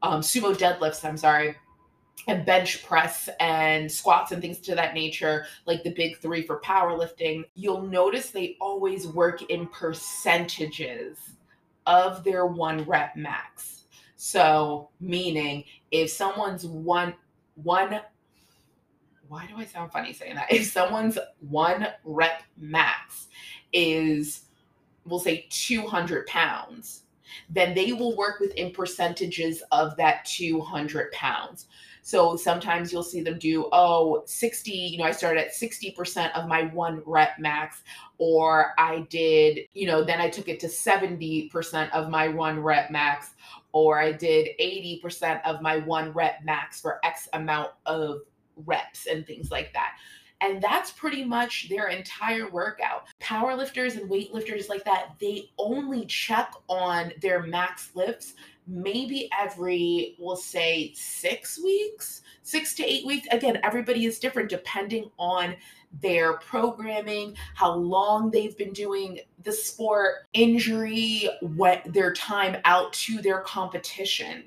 um, 0.02 0.22
sumo 0.22 0.56
deadlifts, 0.56 1.04
I'm 1.04 1.18
sorry, 1.18 1.56
and 2.28 2.46
bench 2.46 2.84
press 2.86 3.30
and 3.40 3.92
squats 3.92 4.32
and 4.32 4.42
things 4.42 4.60
to 4.60 4.76
that 4.76 4.94
nature, 4.94 5.46
like 5.66 5.84
the 5.84 5.94
big 5.94 6.18
three 6.20 6.44
for 6.44 6.60
powerlifting, 6.62 7.44
you'll 7.56 7.82
notice 7.82 8.30
they 8.30 8.58
always 8.60 9.08
work 9.08 9.42
in 9.44 9.68
percentages 9.68 11.18
of 11.86 12.24
their 12.24 12.46
one 12.46 12.84
rep 12.84 13.16
max. 13.16 13.84
So, 14.16 14.90
meaning 15.00 15.64
if 15.92 16.10
someone's 16.10 16.66
one, 16.66 17.16
one, 17.56 18.02
why 19.28 19.48
do 19.48 19.56
I 19.58 19.66
sound 19.66 19.92
funny 19.92 20.14
saying 20.14 20.36
that? 20.36 20.52
If 20.52 20.66
someone's 20.66 21.18
one 21.40 21.88
rep 22.04 22.44
max 22.58 23.28
is, 23.72 24.42
we'll 25.06 25.20
say 25.20 25.48
200 25.50 26.28
pounds, 26.28 27.04
then 27.50 27.74
they 27.74 27.94
will 27.94 28.16
work 28.16 28.40
within 28.40 28.72
percentages 28.72 29.64
of 29.72 29.96
that 29.98 30.26
200 30.26 31.12
pounds. 31.12 31.68
So 32.02 32.36
sometimes 32.36 32.92
you'll 32.92 33.04
see 33.04 33.22
them 33.22 33.38
do, 33.38 33.70
oh, 33.72 34.24
60, 34.26 34.72
you 34.72 34.98
know, 34.98 35.04
I 35.04 35.12
started 35.12 35.42
at 35.42 35.54
60% 35.54 36.32
of 36.32 36.48
my 36.48 36.64
one 36.68 37.04
rep 37.06 37.38
max, 37.40 37.84
or 38.18 38.74
I 38.78 39.02
did, 39.10 39.60
you 39.74 39.86
know, 39.86 40.04
then 40.04 40.20
I 40.20 40.30
took 40.30 40.48
it 40.48 40.60
to 40.62 40.68
70% 40.68 41.92
of 41.92 42.10
my 42.10 42.28
one 42.28 42.62
rep 42.62 42.90
max, 42.90 43.32
or 43.74 44.00
I 44.00 44.12
did 44.12 44.50
80% 44.60 45.42
of 45.46 45.62
my 45.62 45.78
one 45.78 46.12
rep 46.14 46.44
max 46.44 46.82
for 46.82 47.00
X 47.04 47.28
amount 47.34 47.72
of 47.86 48.22
reps 48.66 49.06
and 49.06 49.26
things 49.26 49.52
like 49.52 49.74
that. 49.74 49.92
And 50.42 50.62
that's 50.62 50.92
pretty 50.92 51.26
much 51.26 51.68
their 51.70 51.90
entire 51.90 52.50
workout. 52.50 53.08
Powerlifters 53.22 53.98
and 54.00 54.10
weightlifters 54.10 54.70
like 54.70 54.86
that, 54.86 55.16
they 55.20 55.50
only 55.58 56.06
check 56.06 56.54
on 56.70 57.12
their 57.22 57.44
max 57.44 57.92
lifts 57.96 58.36
maybe 58.70 59.30
every, 59.38 60.16
we'll 60.20 60.36
say, 60.36 60.94
six 60.96 61.62
weeks, 61.62 62.22
six 62.44 62.76
to 62.76 62.84
eight 62.84 63.06
weeks. 63.06 63.28
Again, 63.32 63.60
everybody 63.64 64.06
is 64.06 64.20
different 64.20 64.50
depending 64.50 65.10
on 65.18 65.56
their 66.02 66.34
programming, 66.34 67.36
how 67.56 67.74
long 67.74 68.30
they've 68.30 68.58
been 68.58 68.74
doing 68.74 69.20
the 69.44 69.52
sport, 69.52 70.28
injury, 70.34 71.28
what 71.42 71.82
their 71.88 72.14
time 72.14 72.62
out 72.64 72.94
to 72.94 73.22
their 73.22 73.42
competition 73.42 74.44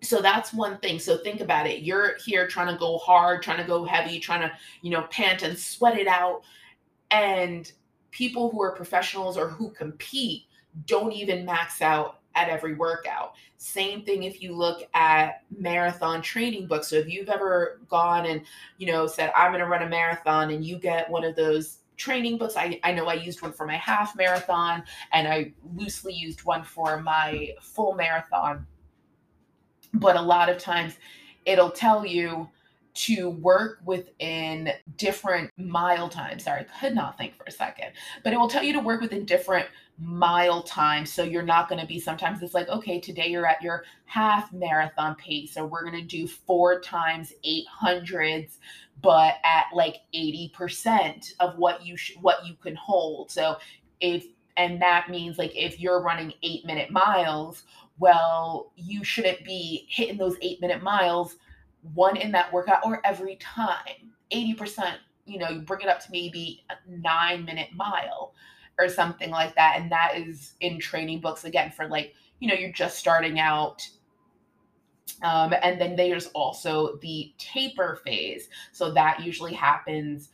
so 0.00 0.22
that's 0.22 0.52
one 0.52 0.78
thing. 0.78 0.98
So 0.98 1.18
think 1.18 1.40
about 1.40 1.66
it. 1.66 1.82
You're 1.82 2.16
here 2.24 2.46
trying 2.46 2.72
to 2.72 2.78
go 2.78 2.98
hard 2.98 3.42
trying 3.42 3.58
to 3.58 3.64
go 3.64 3.84
heavy 3.84 4.20
trying 4.20 4.42
to 4.42 4.52
you 4.82 4.90
know 4.90 5.02
pant 5.10 5.42
and 5.42 5.58
sweat 5.58 5.98
it 5.98 6.06
out. 6.06 6.42
And 7.10 7.70
people 8.10 8.50
who 8.50 8.62
are 8.62 8.72
professionals 8.72 9.36
or 9.36 9.48
who 9.48 9.70
compete 9.70 10.44
don't 10.86 11.12
even 11.12 11.44
max 11.44 11.82
out 11.82 12.20
at 12.34 12.48
every 12.48 12.74
workout. 12.74 13.34
Same 13.56 14.02
thing 14.04 14.22
if 14.22 14.40
you 14.40 14.54
look 14.54 14.88
at 14.94 15.42
marathon 15.56 16.22
training 16.22 16.68
books. 16.68 16.88
So 16.88 16.96
if 16.96 17.08
you've 17.08 17.28
ever 17.28 17.80
gone 17.88 18.26
and 18.26 18.42
you 18.76 18.86
know 18.86 19.06
said 19.06 19.32
i'm 19.34 19.50
going 19.50 19.62
to 19.62 19.68
run 19.68 19.82
a 19.82 19.88
marathon 19.88 20.50
and 20.50 20.64
you 20.64 20.78
get 20.78 21.10
one 21.10 21.24
of 21.24 21.34
those 21.34 21.78
training 21.96 22.38
books 22.38 22.56
I, 22.56 22.78
I 22.84 22.92
know 22.92 23.06
i 23.06 23.14
used 23.14 23.42
one 23.42 23.52
for 23.52 23.66
my 23.66 23.76
half 23.76 24.14
marathon 24.14 24.84
and 25.12 25.26
i 25.26 25.52
loosely 25.74 26.12
used 26.12 26.44
one 26.44 26.62
for 26.62 27.00
my 27.02 27.54
full 27.60 27.94
marathon 27.94 28.64
but 29.98 30.16
a 30.16 30.22
lot 30.22 30.48
of 30.48 30.58
times 30.58 30.94
it'll 31.44 31.70
tell 31.70 32.04
you 32.04 32.48
to 32.94 33.30
work 33.30 33.78
within 33.84 34.72
different 34.96 35.50
mile 35.56 36.08
times. 36.08 36.44
Sorry, 36.44 36.62
I 36.62 36.80
could 36.80 36.96
not 36.96 37.16
think 37.16 37.36
for 37.36 37.44
a 37.46 37.50
second, 37.50 37.92
but 38.24 38.32
it 38.32 38.38
will 38.38 38.48
tell 38.48 38.64
you 38.64 38.72
to 38.72 38.80
work 38.80 39.00
within 39.00 39.24
different 39.24 39.68
mile 40.00 40.62
times. 40.62 41.12
So 41.12 41.22
you're 41.22 41.42
not 41.42 41.68
going 41.68 41.80
to 41.80 41.86
be 41.86 42.00
sometimes 42.00 42.42
it's 42.42 42.54
like, 42.54 42.68
okay, 42.68 42.98
today 42.98 43.28
you're 43.28 43.46
at 43.46 43.62
your 43.62 43.84
half 44.06 44.52
marathon 44.52 45.14
pace, 45.14 45.54
so 45.54 45.64
we're 45.64 45.84
going 45.84 46.00
to 46.00 46.06
do 46.06 46.26
four 46.26 46.80
times 46.80 47.32
800s, 47.46 48.56
but 49.00 49.34
at 49.44 49.66
like 49.72 49.98
80% 50.12 51.34
of 51.38 51.56
what 51.56 51.86
you 51.86 51.96
sh- 51.96 52.16
what 52.20 52.44
you 52.44 52.54
can 52.54 52.74
hold. 52.74 53.30
So 53.30 53.58
if 54.00 54.26
and 54.58 54.82
that 54.82 55.08
means 55.08 55.38
like 55.38 55.56
if 55.56 55.80
you're 55.80 56.02
running 56.02 56.34
eight 56.42 56.66
minute 56.66 56.90
miles 56.90 57.62
well, 57.98 58.72
you 58.76 59.02
shouldn't 59.04 59.44
be 59.44 59.86
hitting 59.88 60.16
those 60.16 60.36
eight 60.40 60.60
minute 60.60 60.82
miles, 60.82 61.36
one 61.94 62.16
in 62.16 62.32
that 62.32 62.52
workout 62.52 62.84
or 62.84 63.00
every 63.04 63.36
time. 63.36 64.12
80%, 64.32 64.94
you 65.26 65.38
know, 65.38 65.48
you 65.48 65.60
bring 65.60 65.80
it 65.80 65.88
up 65.88 66.00
to 66.00 66.10
maybe 66.12 66.64
a 66.70 66.74
nine 66.88 67.44
minute 67.44 67.70
mile 67.74 68.34
or 68.78 68.88
something 68.88 69.30
like 69.30 69.54
that. 69.56 69.76
And 69.80 69.90
that 69.90 70.16
is 70.16 70.54
in 70.60 70.78
training 70.78 71.20
books 71.20 71.44
again 71.44 71.70
for 71.70 71.88
like, 71.88 72.14
you 72.38 72.48
know, 72.48 72.54
you're 72.54 72.72
just 72.72 72.98
starting 72.98 73.40
out. 73.40 73.88
Um, 75.22 75.52
and 75.62 75.80
then 75.80 75.96
there's 75.96 76.26
also 76.28 76.98
the 77.02 77.32
taper 77.38 78.00
phase. 78.04 78.48
So 78.72 78.92
that 78.92 79.24
usually 79.24 79.54
happens 79.54 80.28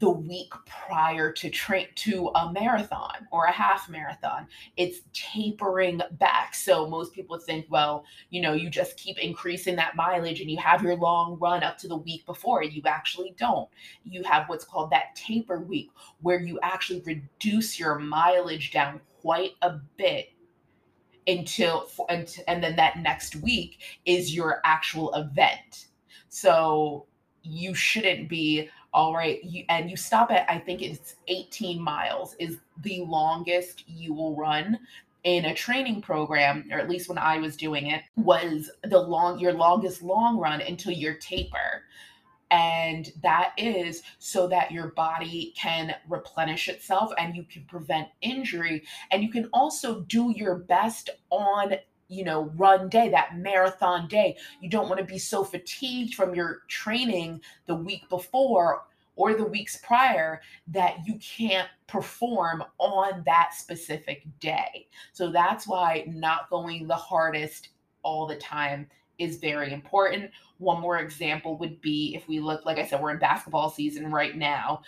the 0.00 0.10
week 0.10 0.52
prior 0.66 1.32
to 1.32 1.50
train 1.50 1.86
to 1.94 2.30
a 2.34 2.52
marathon 2.52 3.26
or 3.30 3.44
a 3.46 3.52
half 3.52 3.88
marathon 3.88 4.46
it's 4.76 5.00
tapering 5.12 6.00
back. 6.12 6.54
So 6.54 6.88
most 6.88 7.12
people 7.12 7.38
think 7.38 7.66
well 7.68 8.04
you 8.30 8.40
know 8.40 8.52
you 8.52 8.70
just 8.70 8.96
keep 8.96 9.18
increasing 9.18 9.76
that 9.76 9.96
mileage 9.96 10.40
and 10.40 10.50
you 10.50 10.58
have 10.58 10.82
your 10.82 10.96
long 10.96 11.38
run 11.40 11.62
up 11.62 11.78
to 11.78 11.88
the 11.88 11.96
week 11.96 12.24
before. 12.26 12.62
You 12.62 12.82
actually 12.86 13.34
don't. 13.38 13.68
You 14.04 14.22
have 14.24 14.48
what's 14.48 14.64
called 14.64 14.90
that 14.90 15.14
taper 15.14 15.60
week 15.60 15.90
where 16.20 16.40
you 16.40 16.58
actually 16.62 17.02
reduce 17.04 17.78
your 17.78 17.98
mileage 17.98 18.72
down 18.72 19.00
quite 19.20 19.52
a 19.62 19.78
bit 19.96 20.32
until 21.26 21.88
and, 22.08 22.36
and 22.48 22.62
then 22.62 22.76
that 22.76 22.98
next 22.98 23.36
week 23.36 23.80
is 24.04 24.34
your 24.34 24.60
actual 24.64 25.12
event. 25.14 25.86
So 26.28 27.06
you 27.42 27.74
shouldn't 27.74 28.28
be 28.28 28.68
all 28.92 29.14
right 29.14 29.42
you, 29.44 29.64
and 29.68 29.90
you 29.90 29.96
stop 29.96 30.30
at 30.30 30.46
i 30.50 30.58
think 30.58 30.82
it's 30.82 31.16
18 31.28 31.80
miles 31.80 32.34
is 32.38 32.58
the 32.82 33.00
longest 33.02 33.84
you 33.88 34.12
will 34.12 34.36
run 34.36 34.78
in 35.24 35.46
a 35.46 35.54
training 35.54 36.02
program 36.02 36.68
or 36.70 36.78
at 36.78 36.90
least 36.90 37.08
when 37.08 37.18
i 37.18 37.38
was 37.38 37.56
doing 37.56 37.86
it 37.88 38.02
was 38.16 38.70
the 38.84 38.98
long 38.98 39.38
your 39.38 39.52
longest 39.52 40.02
long 40.02 40.38
run 40.38 40.60
until 40.60 40.92
your 40.92 41.14
taper. 41.14 41.84
And 42.50 43.10
that 43.22 43.54
is 43.56 44.02
so 44.18 44.46
that 44.48 44.70
your 44.70 44.88
body 44.88 45.54
can 45.56 45.94
replenish 46.06 46.68
itself 46.68 47.10
and 47.18 47.34
you 47.34 47.44
can 47.44 47.64
prevent 47.64 48.08
injury. 48.20 48.82
And 49.10 49.22
you 49.22 49.30
can 49.30 49.48
also 49.54 50.02
do 50.02 50.34
your 50.36 50.56
best 50.56 51.08
on 51.30 51.76
you 52.12 52.24
know, 52.24 52.52
run 52.56 52.88
day, 52.88 53.08
that 53.08 53.38
marathon 53.38 54.06
day. 54.06 54.36
You 54.60 54.68
don't 54.68 54.88
want 54.88 55.00
to 55.00 55.06
be 55.06 55.18
so 55.18 55.42
fatigued 55.42 56.14
from 56.14 56.34
your 56.34 56.62
training 56.68 57.40
the 57.66 57.74
week 57.74 58.08
before 58.10 58.82
or 59.16 59.34
the 59.34 59.44
weeks 59.44 59.78
prior 59.78 60.40
that 60.66 60.96
you 61.06 61.18
can't 61.18 61.68
perform 61.86 62.62
on 62.78 63.22
that 63.24 63.54
specific 63.54 64.24
day. 64.40 64.88
So 65.12 65.30
that's 65.30 65.66
why 65.66 66.04
not 66.06 66.50
going 66.50 66.86
the 66.86 66.96
hardest 66.96 67.70
all 68.02 68.26
the 68.26 68.36
time 68.36 68.88
is 69.18 69.38
very 69.38 69.72
important. 69.72 70.30
One 70.58 70.80
more 70.80 70.98
example 70.98 71.56
would 71.58 71.80
be 71.80 72.14
if 72.14 72.28
we 72.28 72.40
look, 72.40 72.64
like 72.64 72.78
I 72.78 72.86
said, 72.86 73.00
we're 73.00 73.12
in 73.12 73.18
basketball 73.18 73.70
season 73.70 74.10
right 74.10 74.36
now. 74.36 74.82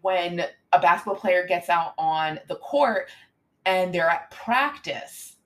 When 0.00 0.44
a 0.72 0.78
basketball 0.78 1.16
player 1.16 1.46
gets 1.46 1.68
out 1.68 1.92
on 1.98 2.38
the 2.48 2.56
court 2.56 3.10
and 3.66 3.92
they're 3.92 4.08
at 4.08 4.30
practice, 4.30 5.36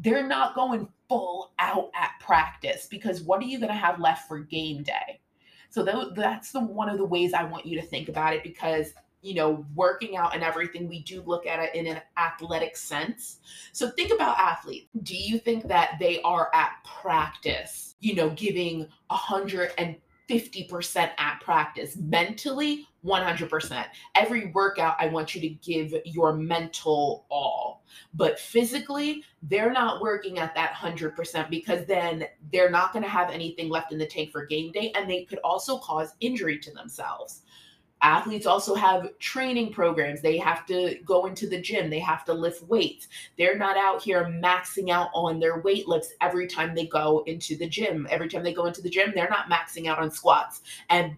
they're 0.00 0.26
not 0.26 0.54
going 0.54 0.88
full 1.08 1.52
out 1.58 1.90
at 1.94 2.12
practice 2.20 2.86
because 2.90 3.22
what 3.22 3.40
are 3.40 3.46
you 3.46 3.58
going 3.58 3.72
to 3.72 3.74
have 3.74 4.00
left 4.00 4.26
for 4.28 4.38
game 4.38 4.82
day? 4.82 5.20
So 5.68 5.84
th- 5.84 6.14
that's 6.16 6.52
the 6.52 6.60
one 6.60 6.88
of 6.88 6.98
the 6.98 7.04
ways 7.04 7.32
I 7.32 7.44
want 7.44 7.66
you 7.66 7.80
to 7.80 7.86
think 7.86 8.08
about 8.08 8.34
it 8.34 8.42
because 8.42 8.92
you 9.22 9.34
know, 9.34 9.66
working 9.74 10.16
out 10.16 10.34
and 10.34 10.42
everything, 10.42 10.88
we 10.88 11.02
do 11.02 11.22
look 11.22 11.46
at 11.46 11.60
it 11.60 11.74
in 11.74 11.86
an 11.86 12.00
athletic 12.16 12.76
sense. 12.76 13.38
So 13.72 13.90
think 13.90 14.12
about 14.12 14.38
athletes. 14.38 14.88
Do 15.02 15.16
you 15.16 15.38
think 15.38 15.68
that 15.68 15.96
they 16.00 16.22
are 16.22 16.50
at 16.54 16.72
practice, 16.84 17.96
you 18.00 18.14
know, 18.14 18.30
giving 18.30 18.86
a 19.10 19.14
hundred 19.14 19.72
and 19.76 19.96
50% 20.30 21.10
at 21.18 21.40
practice. 21.40 21.96
Mentally, 21.96 22.86
100%. 23.04 23.84
Every 24.14 24.52
workout, 24.52 24.94
I 25.00 25.08
want 25.08 25.34
you 25.34 25.40
to 25.40 25.48
give 25.48 25.92
your 26.04 26.34
mental 26.34 27.26
all. 27.30 27.82
But 28.14 28.38
physically, 28.38 29.24
they're 29.42 29.72
not 29.72 30.00
working 30.00 30.38
at 30.38 30.54
that 30.54 30.74
100% 30.74 31.50
because 31.50 31.84
then 31.86 32.26
they're 32.52 32.70
not 32.70 32.92
going 32.92 33.02
to 33.02 33.08
have 33.08 33.30
anything 33.30 33.68
left 33.68 33.92
in 33.92 33.98
the 33.98 34.06
tank 34.06 34.30
for 34.30 34.46
game 34.46 34.70
day 34.70 34.92
and 34.94 35.10
they 35.10 35.24
could 35.24 35.40
also 35.42 35.78
cause 35.78 36.14
injury 36.20 36.58
to 36.60 36.72
themselves 36.72 37.42
athletes 38.02 38.46
also 38.46 38.74
have 38.74 39.16
training 39.18 39.72
programs 39.72 40.20
they 40.20 40.38
have 40.38 40.64
to 40.66 40.98
go 41.04 41.26
into 41.26 41.48
the 41.48 41.60
gym 41.60 41.90
they 41.90 41.98
have 41.98 42.24
to 42.24 42.32
lift 42.32 42.62
weights 42.68 43.08
they're 43.36 43.58
not 43.58 43.76
out 43.76 44.02
here 44.02 44.24
maxing 44.42 44.90
out 44.90 45.08
on 45.14 45.38
their 45.38 45.60
weight 45.60 45.86
lifts 45.86 46.12
every 46.20 46.46
time 46.46 46.74
they 46.74 46.86
go 46.86 47.22
into 47.26 47.56
the 47.56 47.68
gym 47.68 48.06
every 48.10 48.28
time 48.28 48.42
they 48.42 48.54
go 48.54 48.66
into 48.66 48.82
the 48.82 48.90
gym 48.90 49.12
they're 49.14 49.28
not 49.28 49.50
maxing 49.50 49.86
out 49.86 49.98
on 49.98 50.10
squats 50.10 50.62
and 50.88 51.14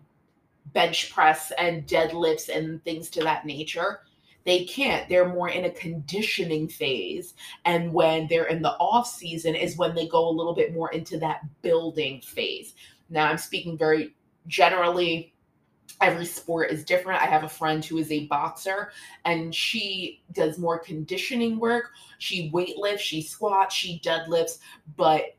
bench 0.72 1.12
press 1.12 1.52
and 1.58 1.86
deadlifts 1.86 2.48
and 2.48 2.82
things 2.84 3.10
to 3.10 3.22
that 3.22 3.44
nature 3.44 4.00
they 4.44 4.64
can't. 4.64 5.08
They're 5.08 5.28
more 5.28 5.48
in 5.48 5.64
a 5.64 5.70
conditioning 5.70 6.68
phase. 6.68 7.34
And 7.64 7.92
when 7.92 8.26
they're 8.28 8.46
in 8.46 8.62
the 8.62 8.72
off 8.72 9.06
season 9.06 9.54
is 9.54 9.76
when 9.76 9.94
they 9.94 10.08
go 10.08 10.28
a 10.28 10.30
little 10.30 10.54
bit 10.54 10.74
more 10.74 10.90
into 10.90 11.18
that 11.18 11.42
building 11.62 12.20
phase. 12.22 12.74
Now, 13.08 13.26
I'm 13.26 13.38
speaking 13.38 13.78
very 13.78 14.14
generally. 14.46 15.31
Every 16.00 16.26
sport 16.26 16.70
is 16.70 16.84
different. 16.84 17.22
I 17.22 17.26
have 17.26 17.44
a 17.44 17.48
friend 17.48 17.84
who 17.84 17.98
is 17.98 18.10
a 18.10 18.26
boxer 18.26 18.90
and 19.24 19.54
she 19.54 20.22
does 20.32 20.58
more 20.58 20.78
conditioning 20.78 21.58
work. 21.58 21.90
She 22.18 22.50
weightlifts, 22.50 22.98
she 22.98 23.22
squats, 23.22 23.74
she 23.74 24.00
deadlifts, 24.04 24.58
but 24.96 25.36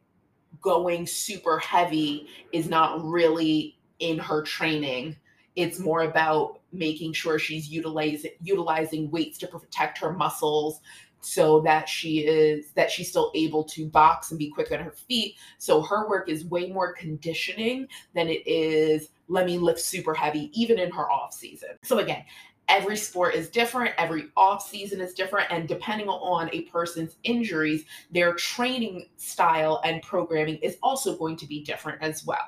going 0.62 1.06
super 1.06 1.60
heavy 1.60 2.28
is 2.54 2.70
not 2.70 3.04
really 3.04 3.78
in 4.00 4.18
her 4.20 4.42
training. 4.42 5.18
It's 5.56 5.80
more 5.80 6.04
about 6.04 6.60
making 6.72 7.14
sure 7.14 7.38
she's 7.38 7.70
utilizing 7.70 8.32
utilizing 8.42 9.12
weights 9.12 9.38
to 9.40 9.48
protect 9.48 10.00
her 10.00 10.12
muscles 10.12 10.80
so 11.26 11.62
that 11.62 11.88
she 11.88 12.20
is 12.20 12.72
that 12.72 12.92
she's 12.92 13.10
still 13.10 13.32
able 13.36 13.64
to 13.64 13.86
box 13.88 14.32
and 14.32 14.38
be 14.38 14.50
quick 14.50 14.72
on 14.72 14.80
her 14.80 14.92
feet. 14.92 15.36
So 15.58 15.82
her 15.82 16.08
work 16.08 16.30
is 16.30 16.46
way 16.46 16.68
more 16.68 16.94
conditioning 16.94 17.88
than 18.14 18.30
it 18.30 18.46
is 18.48 19.10
let 19.30 19.46
me 19.46 19.58
lift 19.58 19.80
super 19.80 20.14
heavy 20.14 20.52
even 20.54 20.78
in 20.80 20.92
her 20.92 21.10
off 21.10 21.34
season. 21.34 21.70
So 21.84 22.00
again, 22.00 22.26
every 22.70 22.96
sport 22.96 23.36
is 23.36 23.50
different 23.50 23.94
every 23.98 24.26
off 24.38 24.68
season 24.68 25.02
is 25.02 25.14
different 25.14 25.52
and 25.52 25.68
depending 25.68 26.08
on 26.08 26.50
a 26.54 26.62
person's 26.62 27.18
injuries 27.24 27.84
their 28.12 28.34
training 28.36 29.06
style 29.18 29.82
and 29.84 30.02
programming 30.02 30.56
is 30.58 30.78
also 30.82 31.18
going 31.18 31.36
to 31.36 31.46
be 31.46 31.62
different 31.62 32.02
as 32.02 32.26
well 32.26 32.46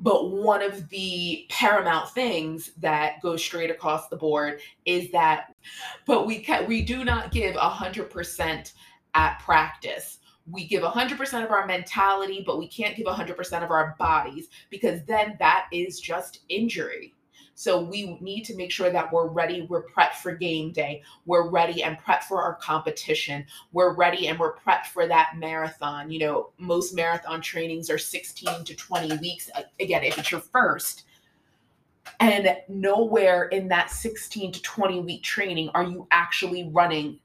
but 0.00 0.30
one 0.30 0.62
of 0.62 0.88
the 0.88 1.46
paramount 1.50 2.10
things 2.10 2.72
that 2.78 3.20
goes 3.20 3.42
straight 3.42 3.70
across 3.70 4.08
the 4.08 4.16
board 4.16 4.60
is 4.86 5.10
that 5.12 5.54
but 6.06 6.26
we 6.26 6.40
can 6.40 6.66
we 6.66 6.82
do 6.82 7.04
not 7.04 7.30
give 7.30 7.54
100% 7.54 8.72
at 9.14 9.38
practice. 9.40 10.18
We 10.50 10.66
give 10.66 10.82
100% 10.82 11.44
of 11.44 11.50
our 11.50 11.66
mentality 11.66 12.42
but 12.44 12.58
we 12.58 12.68
can't 12.68 12.96
give 12.96 13.06
100% 13.06 13.62
of 13.62 13.70
our 13.70 13.94
bodies 13.98 14.48
because 14.70 15.04
then 15.04 15.36
that 15.38 15.66
is 15.72 16.00
just 16.00 16.40
injury 16.48 17.14
so 17.60 17.78
we 17.78 18.16
need 18.22 18.42
to 18.46 18.56
make 18.56 18.70
sure 18.70 18.88
that 18.88 19.12
we're 19.12 19.28
ready, 19.28 19.66
we're 19.68 19.84
prepped 19.84 20.14
for 20.14 20.34
game 20.34 20.72
day, 20.72 21.02
we're 21.26 21.50
ready 21.50 21.82
and 21.82 21.98
prepped 21.98 22.22
for 22.22 22.40
our 22.40 22.54
competition, 22.54 23.44
we're 23.72 23.94
ready 23.94 24.28
and 24.28 24.38
we're 24.38 24.56
prepped 24.56 24.86
for 24.86 25.06
that 25.06 25.32
marathon. 25.36 26.10
You 26.10 26.20
know, 26.20 26.52
most 26.56 26.94
marathon 26.94 27.42
trainings 27.42 27.90
are 27.90 27.98
16 27.98 28.64
to 28.64 28.74
20 28.74 29.18
weeks. 29.18 29.50
Again, 29.78 30.04
if 30.04 30.16
it's 30.16 30.30
your 30.30 30.40
first, 30.40 31.04
and 32.18 32.56
nowhere 32.66 33.48
in 33.48 33.68
that 33.68 33.90
16 33.90 34.52
to 34.52 34.62
20 34.62 35.00
week 35.00 35.22
training 35.22 35.68
are 35.74 35.84
you 35.84 36.08
actually 36.12 36.70
running 36.72 37.20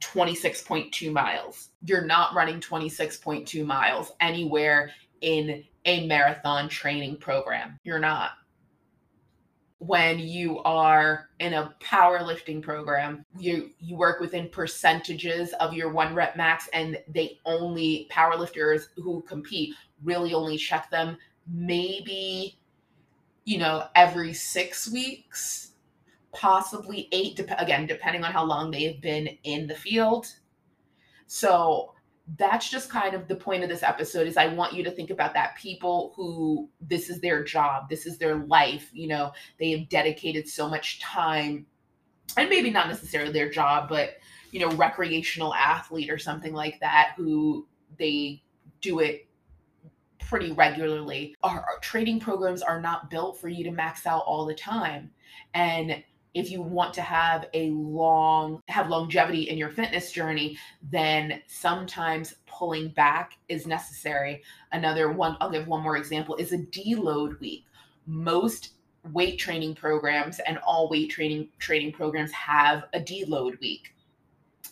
26.2 0.00 1.12
miles. 1.12 1.68
You're 1.84 2.04
not 2.04 2.34
running 2.34 2.58
26.2 2.58 3.64
miles 3.64 4.10
anywhere 4.18 4.90
in 5.20 5.62
a 5.84 6.04
marathon 6.08 6.68
training 6.68 7.18
program. 7.18 7.78
You're 7.84 8.00
not 8.00 8.32
when 9.78 10.18
you 10.18 10.58
are 10.60 11.28
in 11.38 11.54
a 11.54 11.72
powerlifting 11.80 12.60
program 12.60 13.24
you 13.38 13.70
you 13.78 13.96
work 13.96 14.20
within 14.20 14.48
percentages 14.48 15.52
of 15.54 15.72
your 15.72 15.90
one 15.90 16.14
rep 16.14 16.36
max 16.36 16.68
and 16.72 16.98
they 17.08 17.38
only 17.44 18.08
powerlifters 18.10 18.86
who 18.96 19.22
compete 19.22 19.74
really 20.02 20.34
only 20.34 20.56
check 20.56 20.90
them 20.90 21.16
maybe 21.46 22.58
you 23.44 23.56
know 23.56 23.86
every 23.94 24.32
6 24.32 24.90
weeks 24.90 25.68
possibly 26.32 27.08
8 27.12 27.36
de- 27.36 27.62
again 27.62 27.86
depending 27.86 28.24
on 28.24 28.32
how 28.32 28.44
long 28.44 28.70
they've 28.70 29.00
been 29.00 29.28
in 29.44 29.66
the 29.66 29.74
field. 29.74 30.26
So 31.26 31.94
that's 32.36 32.68
just 32.68 32.90
kind 32.90 33.14
of 33.14 33.26
the 33.26 33.34
point 33.34 33.62
of 33.62 33.68
this 33.68 33.82
episode 33.82 34.26
is 34.26 34.36
i 34.36 34.46
want 34.46 34.74
you 34.74 34.84
to 34.84 34.90
think 34.90 35.10
about 35.10 35.32
that 35.32 35.56
people 35.56 36.12
who 36.14 36.68
this 36.80 37.08
is 37.08 37.20
their 37.20 37.42
job 37.42 37.88
this 37.88 38.04
is 38.04 38.18
their 38.18 38.36
life 38.36 38.90
you 38.92 39.06
know 39.06 39.32
they 39.58 39.70
have 39.70 39.88
dedicated 39.88 40.48
so 40.48 40.68
much 40.68 41.00
time. 41.00 41.66
And 42.36 42.50
maybe 42.50 42.70
not 42.70 42.88
necessarily 42.88 43.32
their 43.32 43.50
job 43.50 43.88
but 43.88 44.16
you 44.50 44.60
know 44.60 44.70
recreational 44.72 45.54
athlete 45.54 46.10
or 46.10 46.18
something 46.18 46.52
like 46.52 46.78
that 46.80 47.14
who 47.16 47.66
they 47.98 48.42
do 48.80 49.00
it 49.00 49.28
pretty 50.28 50.52
regularly. 50.52 51.34
Our, 51.42 51.60
our 51.60 51.78
training 51.80 52.20
programs 52.20 52.62
are 52.62 52.80
not 52.80 53.10
built 53.10 53.40
for 53.40 53.48
you 53.48 53.64
to 53.64 53.70
max 53.70 54.06
out 54.06 54.24
all 54.26 54.44
the 54.44 54.54
time. 54.54 55.10
And 55.54 56.04
if 56.34 56.50
you 56.50 56.62
want 56.62 56.92
to 56.94 57.02
have 57.02 57.46
a 57.54 57.70
long 57.70 58.60
have 58.68 58.88
longevity 58.88 59.48
in 59.48 59.58
your 59.58 59.70
fitness 59.70 60.12
journey 60.12 60.58
then 60.82 61.40
sometimes 61.46 62.36
pulling 62.46 62.88
back 62.88 63.32
is 63.48 63.66
necessary. 63.66 64.42
Another 64.72 65.12
one 65.12 65.36
i'll 65.40 65.50
give 65.50 65.66
one 65.66 65.82
more 65.82 65.96
example 65.96 66.36
is 66.36 66.52
a 66.52 66.58
deload 66.58 67.38
week. 67.40 67.64
Most 68.06 68.74
weight 69.12 69.38
training 69.38 69.74
programs 69.74 70.38
and 70.40 70.58
all 70.58 70.88
weight 70.88 71.10
training 71.10 71.48
training 71.58 71.92
programs 71.92 72.32
have 72.32 72.84
a 72.92 73.00
deload 73.00 73.58
week. 73.60 73.94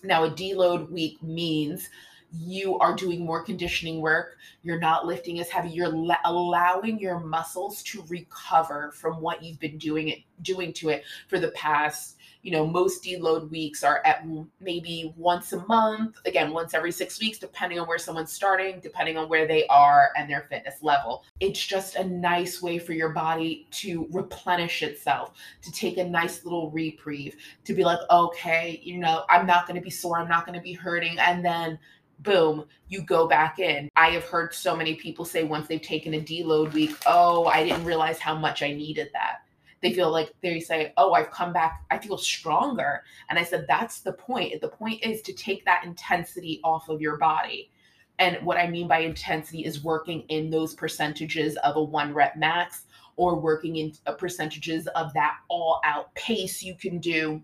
Now 0.03 0.25
a 0.25 0.31
deload 0.31 0.91
week 0.91 1.23
means 1.23 1.89
you 2.33 2.79
are 2.79 2.95
doing 2.95 3.25
more 3.25 3.43
conditioning 3.43 4.01
work. 4.01 4.37
You're 4.63 4.81
not 4.81 5.07
lifting 5.07 5.41
as 5.41 5.49
heavy. 5.49 5.71
You're 5.71 5.89
la- 5.89 6.17
allowing 6.25 6.99
your 6.99 7.21
muscles 7.21 7.83
to 7.85 8.05
recover 8.09 8.93
from 8.93 9.21
what 9.21 9.43
you've 9.43 9.61
been 9.61 9.79
doing 9.79 10.09
it 10.09 10.19
doing 10.43 10.73
to 10.75 10.91
it 10.91 11.05
for 11.29 11.39
the 11.39 11.51
past. 11.53 12.17
You 12.43 12.53
know, 12.53 12.67
most 12.67 13.03
deload 13.03 13.51
weeks 13.51 13.83
are 13.83 14.03
at 14.05 14.25
maybe 14.61 15.13
once 15.17 15.53
a 15.53 15.67
month. 15.67 16.17
Again, 16.27 16.53
once 16.53 16.75
every 16.75 16.93
six 16.93 17.19
weeks, 17.21 17.39
depending 17.39 17.81
on 17.81 17.89
where 17.89 17.99
someone's 17.99 18.33
starting, 18.33 18.79
depending 18.81 19.17
on 19.17 19.29
where 19.29 19.49
they 19.49 19.67
are 19.67 20.11
and 20.17 20.31
their 20.31 20.47
fitness 20.49 20.77
level. 20.81 21.25
It's 21.41 21.65
just 21.65 21.97
a 21.97 22.05
nice 22.05 22.63
way 22.63 22.79
for 22.79 22.93
your 22.93 23.09
body 23.09 23.67
to 23.73 24.07
replenish 24.13 24.83
itself, 24.83 25.33
to 25.63 25.73
take 25.73 25.99
a 25.99 26.05
nice 26.05 26.45
little 26.45 26.71
reprieve, 26.71 27.35
to 27.65 27.75
be 27.75 27.83
like, 27.83 27.99
okay, 28.11 28.81
you 28.85 28.99
know, 28.99 29.25
I'm 29.29 29.47
not 29.47 29.67
going 29.67 29.81
to 29.81 29.85
be 29.85 29.91
sore, 29.91 30.19
I'm 30.21 30.29
not 30.29 30.47
going 30.47 30.59
to 30.59 30.63
be 30.63 30.73
hurting, 30.73 31.19
and 31.19 31.45
then 31.45 31.79
boom, 32.21 32.65
you 32.89 33.03
go 33.03 33.27
back 33.27 33.59
in. 33.59 33.91
I 33.97 34.11
have 34.11 34.25
heard 34.25 34.55
so 34.55 34.77
many 34.77 34.95
people 34.95 35.25
say 35.25 35.45
once 35.45 35.69
they've 35.69 35.81
taken 35.81 36.15
a 36.15 36.21
deload 36.21 36.73
week, 36.73 36.97
oh, 37.07 37.47
I 37.47 37.65
didn't 37.65 37.85
realize 37.85 38.19
how 38.19 38.37
much 38.37 38.63
I 38.63 38.73
needed 38.73 39.11
that. 39.13 39.43
They 39.83 39.93
feel 39.93 40.11
like 40.11 40.33
they 40.43 40.59
say, 40.61 40.93
oh, 40.97 41.13
I've 41.13 41.31
come 41.31 41.53
back, 41.53 41.85
I 41.91 41.99
feel 41.99 42.19
stronger. 42.19 43.03
And 43.29 43.39
I 43.39 43.45
said, 43.45 43.67
that's 43.69 44.01
the 44.01 44.15
point. 44.15 44.61
The 44.61 44.69
point 44.69 45.05
is 45.05 45.23
to 45.23 45.33
take 45.33 45.65
that 45.65 45.85
intensity 45.85 46.61
off 46.65 46.89
of 46.89 47.01
your 47.01 47.19
body. 47.19 47.71
And 48.19 48.39
what 48.45 48.57
I 48.57 48.69
mean 48.69 48.89
by 48.89 49.01
intensity 49.01 49.65
is 49.65 49.85
working 49.85 50.23
in 50.29 50.51
those 50.51 50.75
percentages 50.75 51.57
of 51.59 51.77
a 51.77 51.83
one 51.83 52.15
rep 52.15 52.37
max 52.37 52.85
or 53.17 53.39
working 53.39 53.77
in 53.77 53.93
percentages 54.19 54.87
of 54.89 55.13
that 55.15 55.37
all 55.49 55.81
out 55.85 56.15
pace 56.15 56.63
you 56.63 56.75
can 56.75 56.99
do 56.99 57.43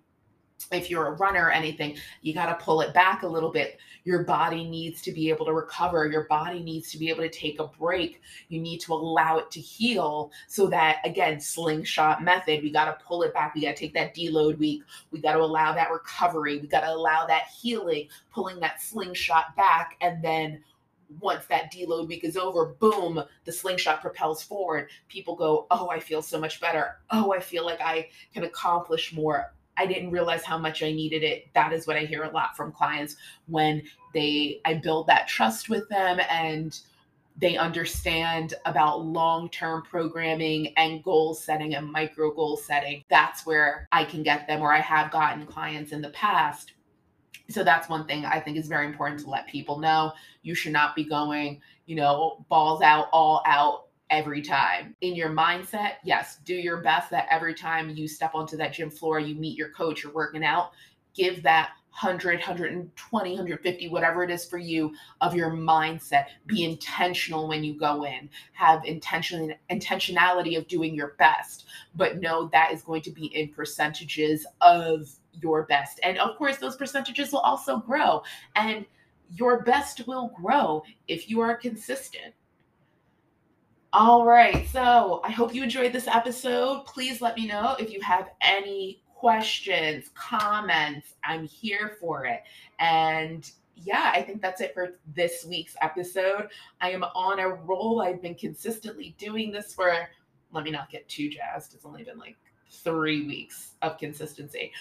if 0.70 0.90
you're 0.90 1.06
a 1.06 1.12
runner 1.12 1.46
or 1.46 1.50
anything, 1.50 1.96
you 2.20 2.34
got 2.34 2.46
to 2.46 2.64
pull 2.64 2.80
it 2.80 2.94
back 2.94 3.22
a 3.22 3.26
little 3.26 3.50
bit. 3.50 3.78
Your 4.04 4.24
body 4.24 4.64
needs 4.64 5.00
to 5.02 5.12
be 5.12 5.28
able 5.28 5.46
to 5.46 5.52
recover. 5.52 6.06
Your 6.08 6.24
body 6.24 6.60
needs 6.60 6.90
to 6.92 6.98
be 6.98 7.08
able 7.08 7.22
to 7.22 7.30
take 7.30 7.60
a 7.60 7.66
break. 7.66 8.20
You 8.48 8.60
need 8.60 8.80
to 8.80 8.94
allow 8.94 9.38
it 9.38 9.50
to 9.52 9.60
heal 9.60 10.32
so 10.48 10.66
that, 10.68 10.98
again, 11.04 11.40
slingshot 11.40 12.22
method, 12.22 12.62
we 12.62 12.70
got 12.70 12.86
to 12.86 13.04
pull 13.04 13.22
it 13.22 13.32
back. 13.32 13.54
We 13.54 13.62
got 13.62 13.76
to 13.76 13.80
take 13.80 13.94
that 13.94 14.14
deload 14.14 14.58
week. 14.58 14.82
We 15.10 15.20
got 15.20 15.34
to 15.34 15.40
allow 15.40 15.72
that 15.74 15.90
recovery. 15.90 16.58
We 16.58 16.66
got 16.66 16.80
to 16.80 16.92
allow 16.92 17.26
that 17.26 17.44
healing, 17.48 18.08
pulling 18.32 18.58
that 18.60 18.82
slingshot 18.82 19.54
back. 19.56 19.96
And 20.00 20.22
then 20.22 20.62
once 21.20 21.46
that 21.46 21.72
deload 21.72 22.08
week 22.08 22.24
is 22.24 22.36
over, 22.36 22.74
boom, 22.80 23.22
the 23.44 23.52
slingshot 23.52 24.00
propels 24.00 24.42
forward. 24.42 24.88
People 25.08 25.36
go, 25.36 25.66
Oh, 25.70 25.90
I 25.90 26.00
feel 26.00 26.22
so 26.22 26.40
much 26.40 26.60
better. 26.60 27.00
Oh, 27.10 27.32
I 27.32 27.40
feel 27.40 27.64
like 27.64 27.80
I 27.80 28.08
can 28.32 28.44
accomplish 28.44 29.12
more 29.12 29.52
I 29.76 29.86
didn't 29.86 30.10
realize 30.10 30.44
how 30.44 30.58
much 30.58 30.82
I 30.82 30.92
needed 30.92 31.22
it. 31.22 31.46
That 31.54 31.72
is 31.72 31.86
what 31.86 31.96
I 31.96 32.00
hear 32.00 32.24
a 32.24 32.30
lot 32.30 32.56
from 32.56 32.72
clients 32.72 33.16
when 33.46 33.82
they 34.12 34.60
I 34.64 34.74
build 34.74 35.06
that 35.06 35.28
trust 35.28 35.68
with 35.68 35.88
them 35.88 36.20
and 36.30 36.78
they 37.38 37.56
understand 37.56 38.54
about 38.66 39.06
long-term 39.06 39.82
programming 39.82 40.74
and 40.76 41.02
goal 41.02 41.34
setting 41.34 41.74
and 41.74 41.90
micro 41.90 42.30
goal 42.30 42.58
setting. 42.58 43.02
That's 43.08 43.46
where 43.46 43.88
I 43.90 44.04
can 44.04 44.22
get 44.22 44.46
them 44.46 44.60
or 44.60 44.72
I 44.72 44.80
have 44.80 45.10
gotten 45.10 45.46
clients 45.46 45.92
in 45.92 46.02
the 46.02 46.10
past. 46.10 46.72
So 47.48 47.64
that's 47.64 47.88
one 47.88 48.06
thing 48.06 48.24
I 48.24 48.38
think 48.40 48.56
is 48.56 48.68
very 48.68 48.86
important 48.86 49.20
to 49.22 49.30
let 49.30 49.46
people 49.46 49.78
know. 49.78 50.12
You 50.42 50.54
should 50.54 50.72
not 50.72 50.94
be 50.94 51.04
going, 51.04 51.60
you 51.86 51.96
know, 51.96 52.44
balls 52.48 52.82
out, 52.82 53.08
all 53.12 53.42
out 53.46 53.86
every 54.12 54.42
time. 54.42 54.94
In 55.00 55.16
your 55.16 55.30
mindset, 55.30 55.94
yes, 56.04 56.38
do 56.44 56.54
your 56.54 56.76
best 56.82 57.10
that 57.10 57.26
every 57.30 57.54
time 57.54 57.90
you 57.90 58.06
step 58.06 58.34
onto 58.34 58.56
that 58.58 58.74
gym 58.74 58.90
floor, 58.90 59.18
you 59.18 59.34
meet 59.34 59.56
your 59.56 59.70
coach, 59.70 60.04
you're 60.04 60.12
working 60.12 60.44
out, 60.44 60.70
give 61.14 61.42
that 61.42 61.70
100, 62.00 62.38
120, 62.38 63.30
150, 63.30 63.88
whatever 63.88 64.22
it 64.22 64.30
is 64.30 64.44
for 64.44 64.58
you 64.58 64.94
of 65.20 65.34
your 65.34 65.50
mindset. 65.50 66.26
Be 66.46 66.64
intentional 66.64 67.48
when 67.48 67.64
you 67.64 67.78
go 67.78 68.04
in. 68.04 68.30
Have 68.52 68.84
intention 68.84 69.54
intentionality 69.70 70.56
of 70.56 70.68
doing 70.68 70.94
your 70.94 71.14
best, 71.18 71.66
but 71.94 72.20
know 72.20 72.48
that 72.52 72.72
is 72.72 72.82
going 72.82 73.02
to 73.02 73.10
be 73.10 73.26
in 73.26 73.48
percentages 73.48 74.46
of 74.60 75.10
your 75.40 75.64
best. 75.64 76.00
And 76.02 76.18
of 76.18 76.36
course, 76.36 76.58
those 76.58 76.76
percentages 76.76 77.32
will 77.32 77.40
also 77.40 77.78
grow. 77.78 78.22
And 78.56 78.86
your 79.34 79.62
best 79.62 80.06
will 80.06 80.28
grow 80.28 80.82
if 81.08 81.30
you 81.30 81.40
are 81.40 81.56
consistent. 81.56 82.34
All 83.94 84.24
right. 84.24 84.66
So 84.68 85.20
I 85.22 85.30
hope 85.30 85.54
you 85.54 85.62
enjoyed 85.62 85.92
this 85.92 86.08
episode. 86.08 86.86
Please 86.86 87.20
let 87.20 87.36
me 87.36 87.46
know 87.46 87.76
if 87.78 87.92
you 87.92 88.00
have 88.00 88.30
any 88.40 89.02
questions, 89.14 90.10
comments. 90.14 91.14
I'm 91.24 91.44
here 91.44 91.98
for 92.00 92.24
it. 92.24 92.40
And 92.78 93.50
yeah, 93.76 94.10
I 94.14 94.22
think 94.22 94.40
that's 94.40 94.62
it 94.62 94.72
for 94.72 94.94
this 95.14 95.44
week's 95.44 95.76
episode. 95.82 96.48
I 96.80 96.90
am 96.90 97.04
on 97.04 97.38
a 97.38 97.48
roll. 97.50 98.00
I've 98.00 98.22
been 98.22 98.34
consistently 98.34 99.14
doing 99.18 99.52
this 99.52 99.74
for, 99.74 100.08
let 100.52 100.64
me 100.64 100.70
not 100.70 100.90
get 100.90 101.06
too 101.06 101.28
jazzed. 101.28 101.74
It's 101.74 101.84
only 101.84 102.02
been 102.02 102.18
like 102.18 102.36
three 102.70 103.26
weeks 103.26 103.72
of 103.82 103.98
consistency, 103.98 104.72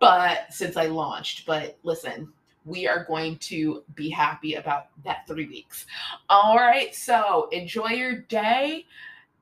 but 0.00 0.52
since 0.52 0.76
I 0.76 0.86
launched. 0.86 1.46
But 1.46 1.78
listen, 1.84 2.32
we 2.66 2.86
are 2.86 3.04
going 3.04 3.38
to 3.38 3.84
be 3.94 4.10
happy 4.10 4.54
about 4.54 4.88
that 5.04 5.26
three 5.26 5.46
weeks. 5.46 5.86
All 6.28 6.56
right. 6.56 6.94
So 6.94 7.48
enjoy 7.52 7.90
your 7.90 8.16
day. 8.22 8.84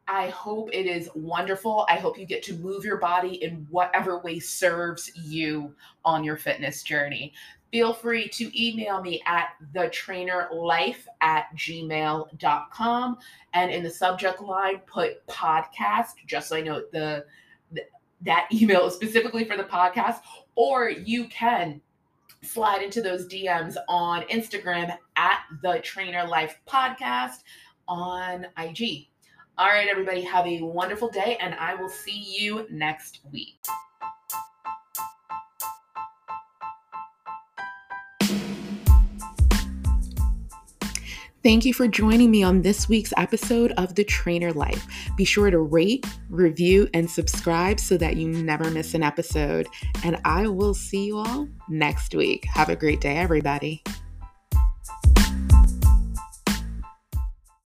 I 0.06 0.28
hope 0.28 0.68
it 0.72 0.86
is 0.86 1.08
wonderful. 1.14 1.86
I 1.88 1.96
hope 1.96 2.18
you 2.18 2.26
get 2.26 2.42
to 2.44 2.54
move 2.54 2.84
your 2.84 2.98
body 2.98 3.42
in 3.42 3.66
whatever 3.70 4.18
way 4.18 4.38
serves 4.38 5.10
you 5.16 5.74
on 6.04 6.22
your 6.22 6.36
fitness 6.36 6.82
journey. 6.82 7.32
Feel 7.72 7.94
free 7.94 8.28
to 8.28 8.62
email 8.62 9.00
me 9.00 9.22
at 9.26 9.54
thetrainerlife 9.74 11.06
at 11.22 11.46
gmail.com. 11.56 13.18
And 13.54 13.70
in 13.72 13.82
the 13.82 13.90
subject 13.90 14.42
line, 14.42 14.80
put 14.86 15.26
podcast, 15.26 16.12
just 16.26 16.50
so 16.50 16.56
I 16.56 16.60
know 16.60 16.82
the, 16.92 17.24
the 17.72 17.82
that 18.20 18.48
email 18.52 18.86
is 18.86 18.94
specifically 18.94 19.44
for 19.44 19.56
the 19.56 19.64
podcast. 19.64 20.18
Or 20.54 20.90
you 20.90 21.26
can 21.28 21.80
slide 22.44 22.82
into 22.82 23.02
those 23.02 23.26
DMs 23.26 23.76
on 23.88 24.22
Instagram 24.22 24.96
at 25.16 25.40
the 25.62 25.80
Trainer 25.82 26.26
Life 26.26 26.58
Podcast 26.68 27.42
on 27.88 28.46
IG. 28.58 29.08
All 29.56 29.68
right, 29.68 29.88
everybody, 29.88 30.20
have 30.22 30.46
a 30.46 30.62
wonderful 30.62 31.08
day, 31.08 31.36
and 31.40 31.54
I 31.54 31.74
will 31.74 31.88
see 31.88 32.36
you 32.38 32.66
next 32.70 33.20
week. 33.32 33.64
Thank 41.44 41.66
you 41.66 41.74
for 41.74 41.86
joining 41.86 42.30
me 42.30 42.42
on 42.42 42.62
this 42.62 42.88
week's 42.88 43.12
episode 43.18 43.72
of 43.72 43.94
The 43.96 44.02
Trainer 44.02 44.50
Life. 44.54 44.86
Be 45.14 45.26
sure 45.26 45.50
to 45.50 45.58
rate, 45.58 46.06
review, 46.30 46.88
and 46.94 47.08
subscribe 47.08 47.78
so 47.78 47.98
that 47.98 48.16
you 48.16 48.28
never 48.28 48.70
miss 48.70 48.94
an 48.94 49.02
episode. 49.02 49.68
And 50.04 50.18
I 50.24 50.46
will 50.46 50.72
see 50.72 51.04
you 51.04 51.18
all 51.18 51.46
next 51.68 52.14
week. 52.14 52.46
Have 52.46 52.70
a 52.70 52.76
great 52.76 53.02
day, 53.02 53.18
everybody. 53.18 53.82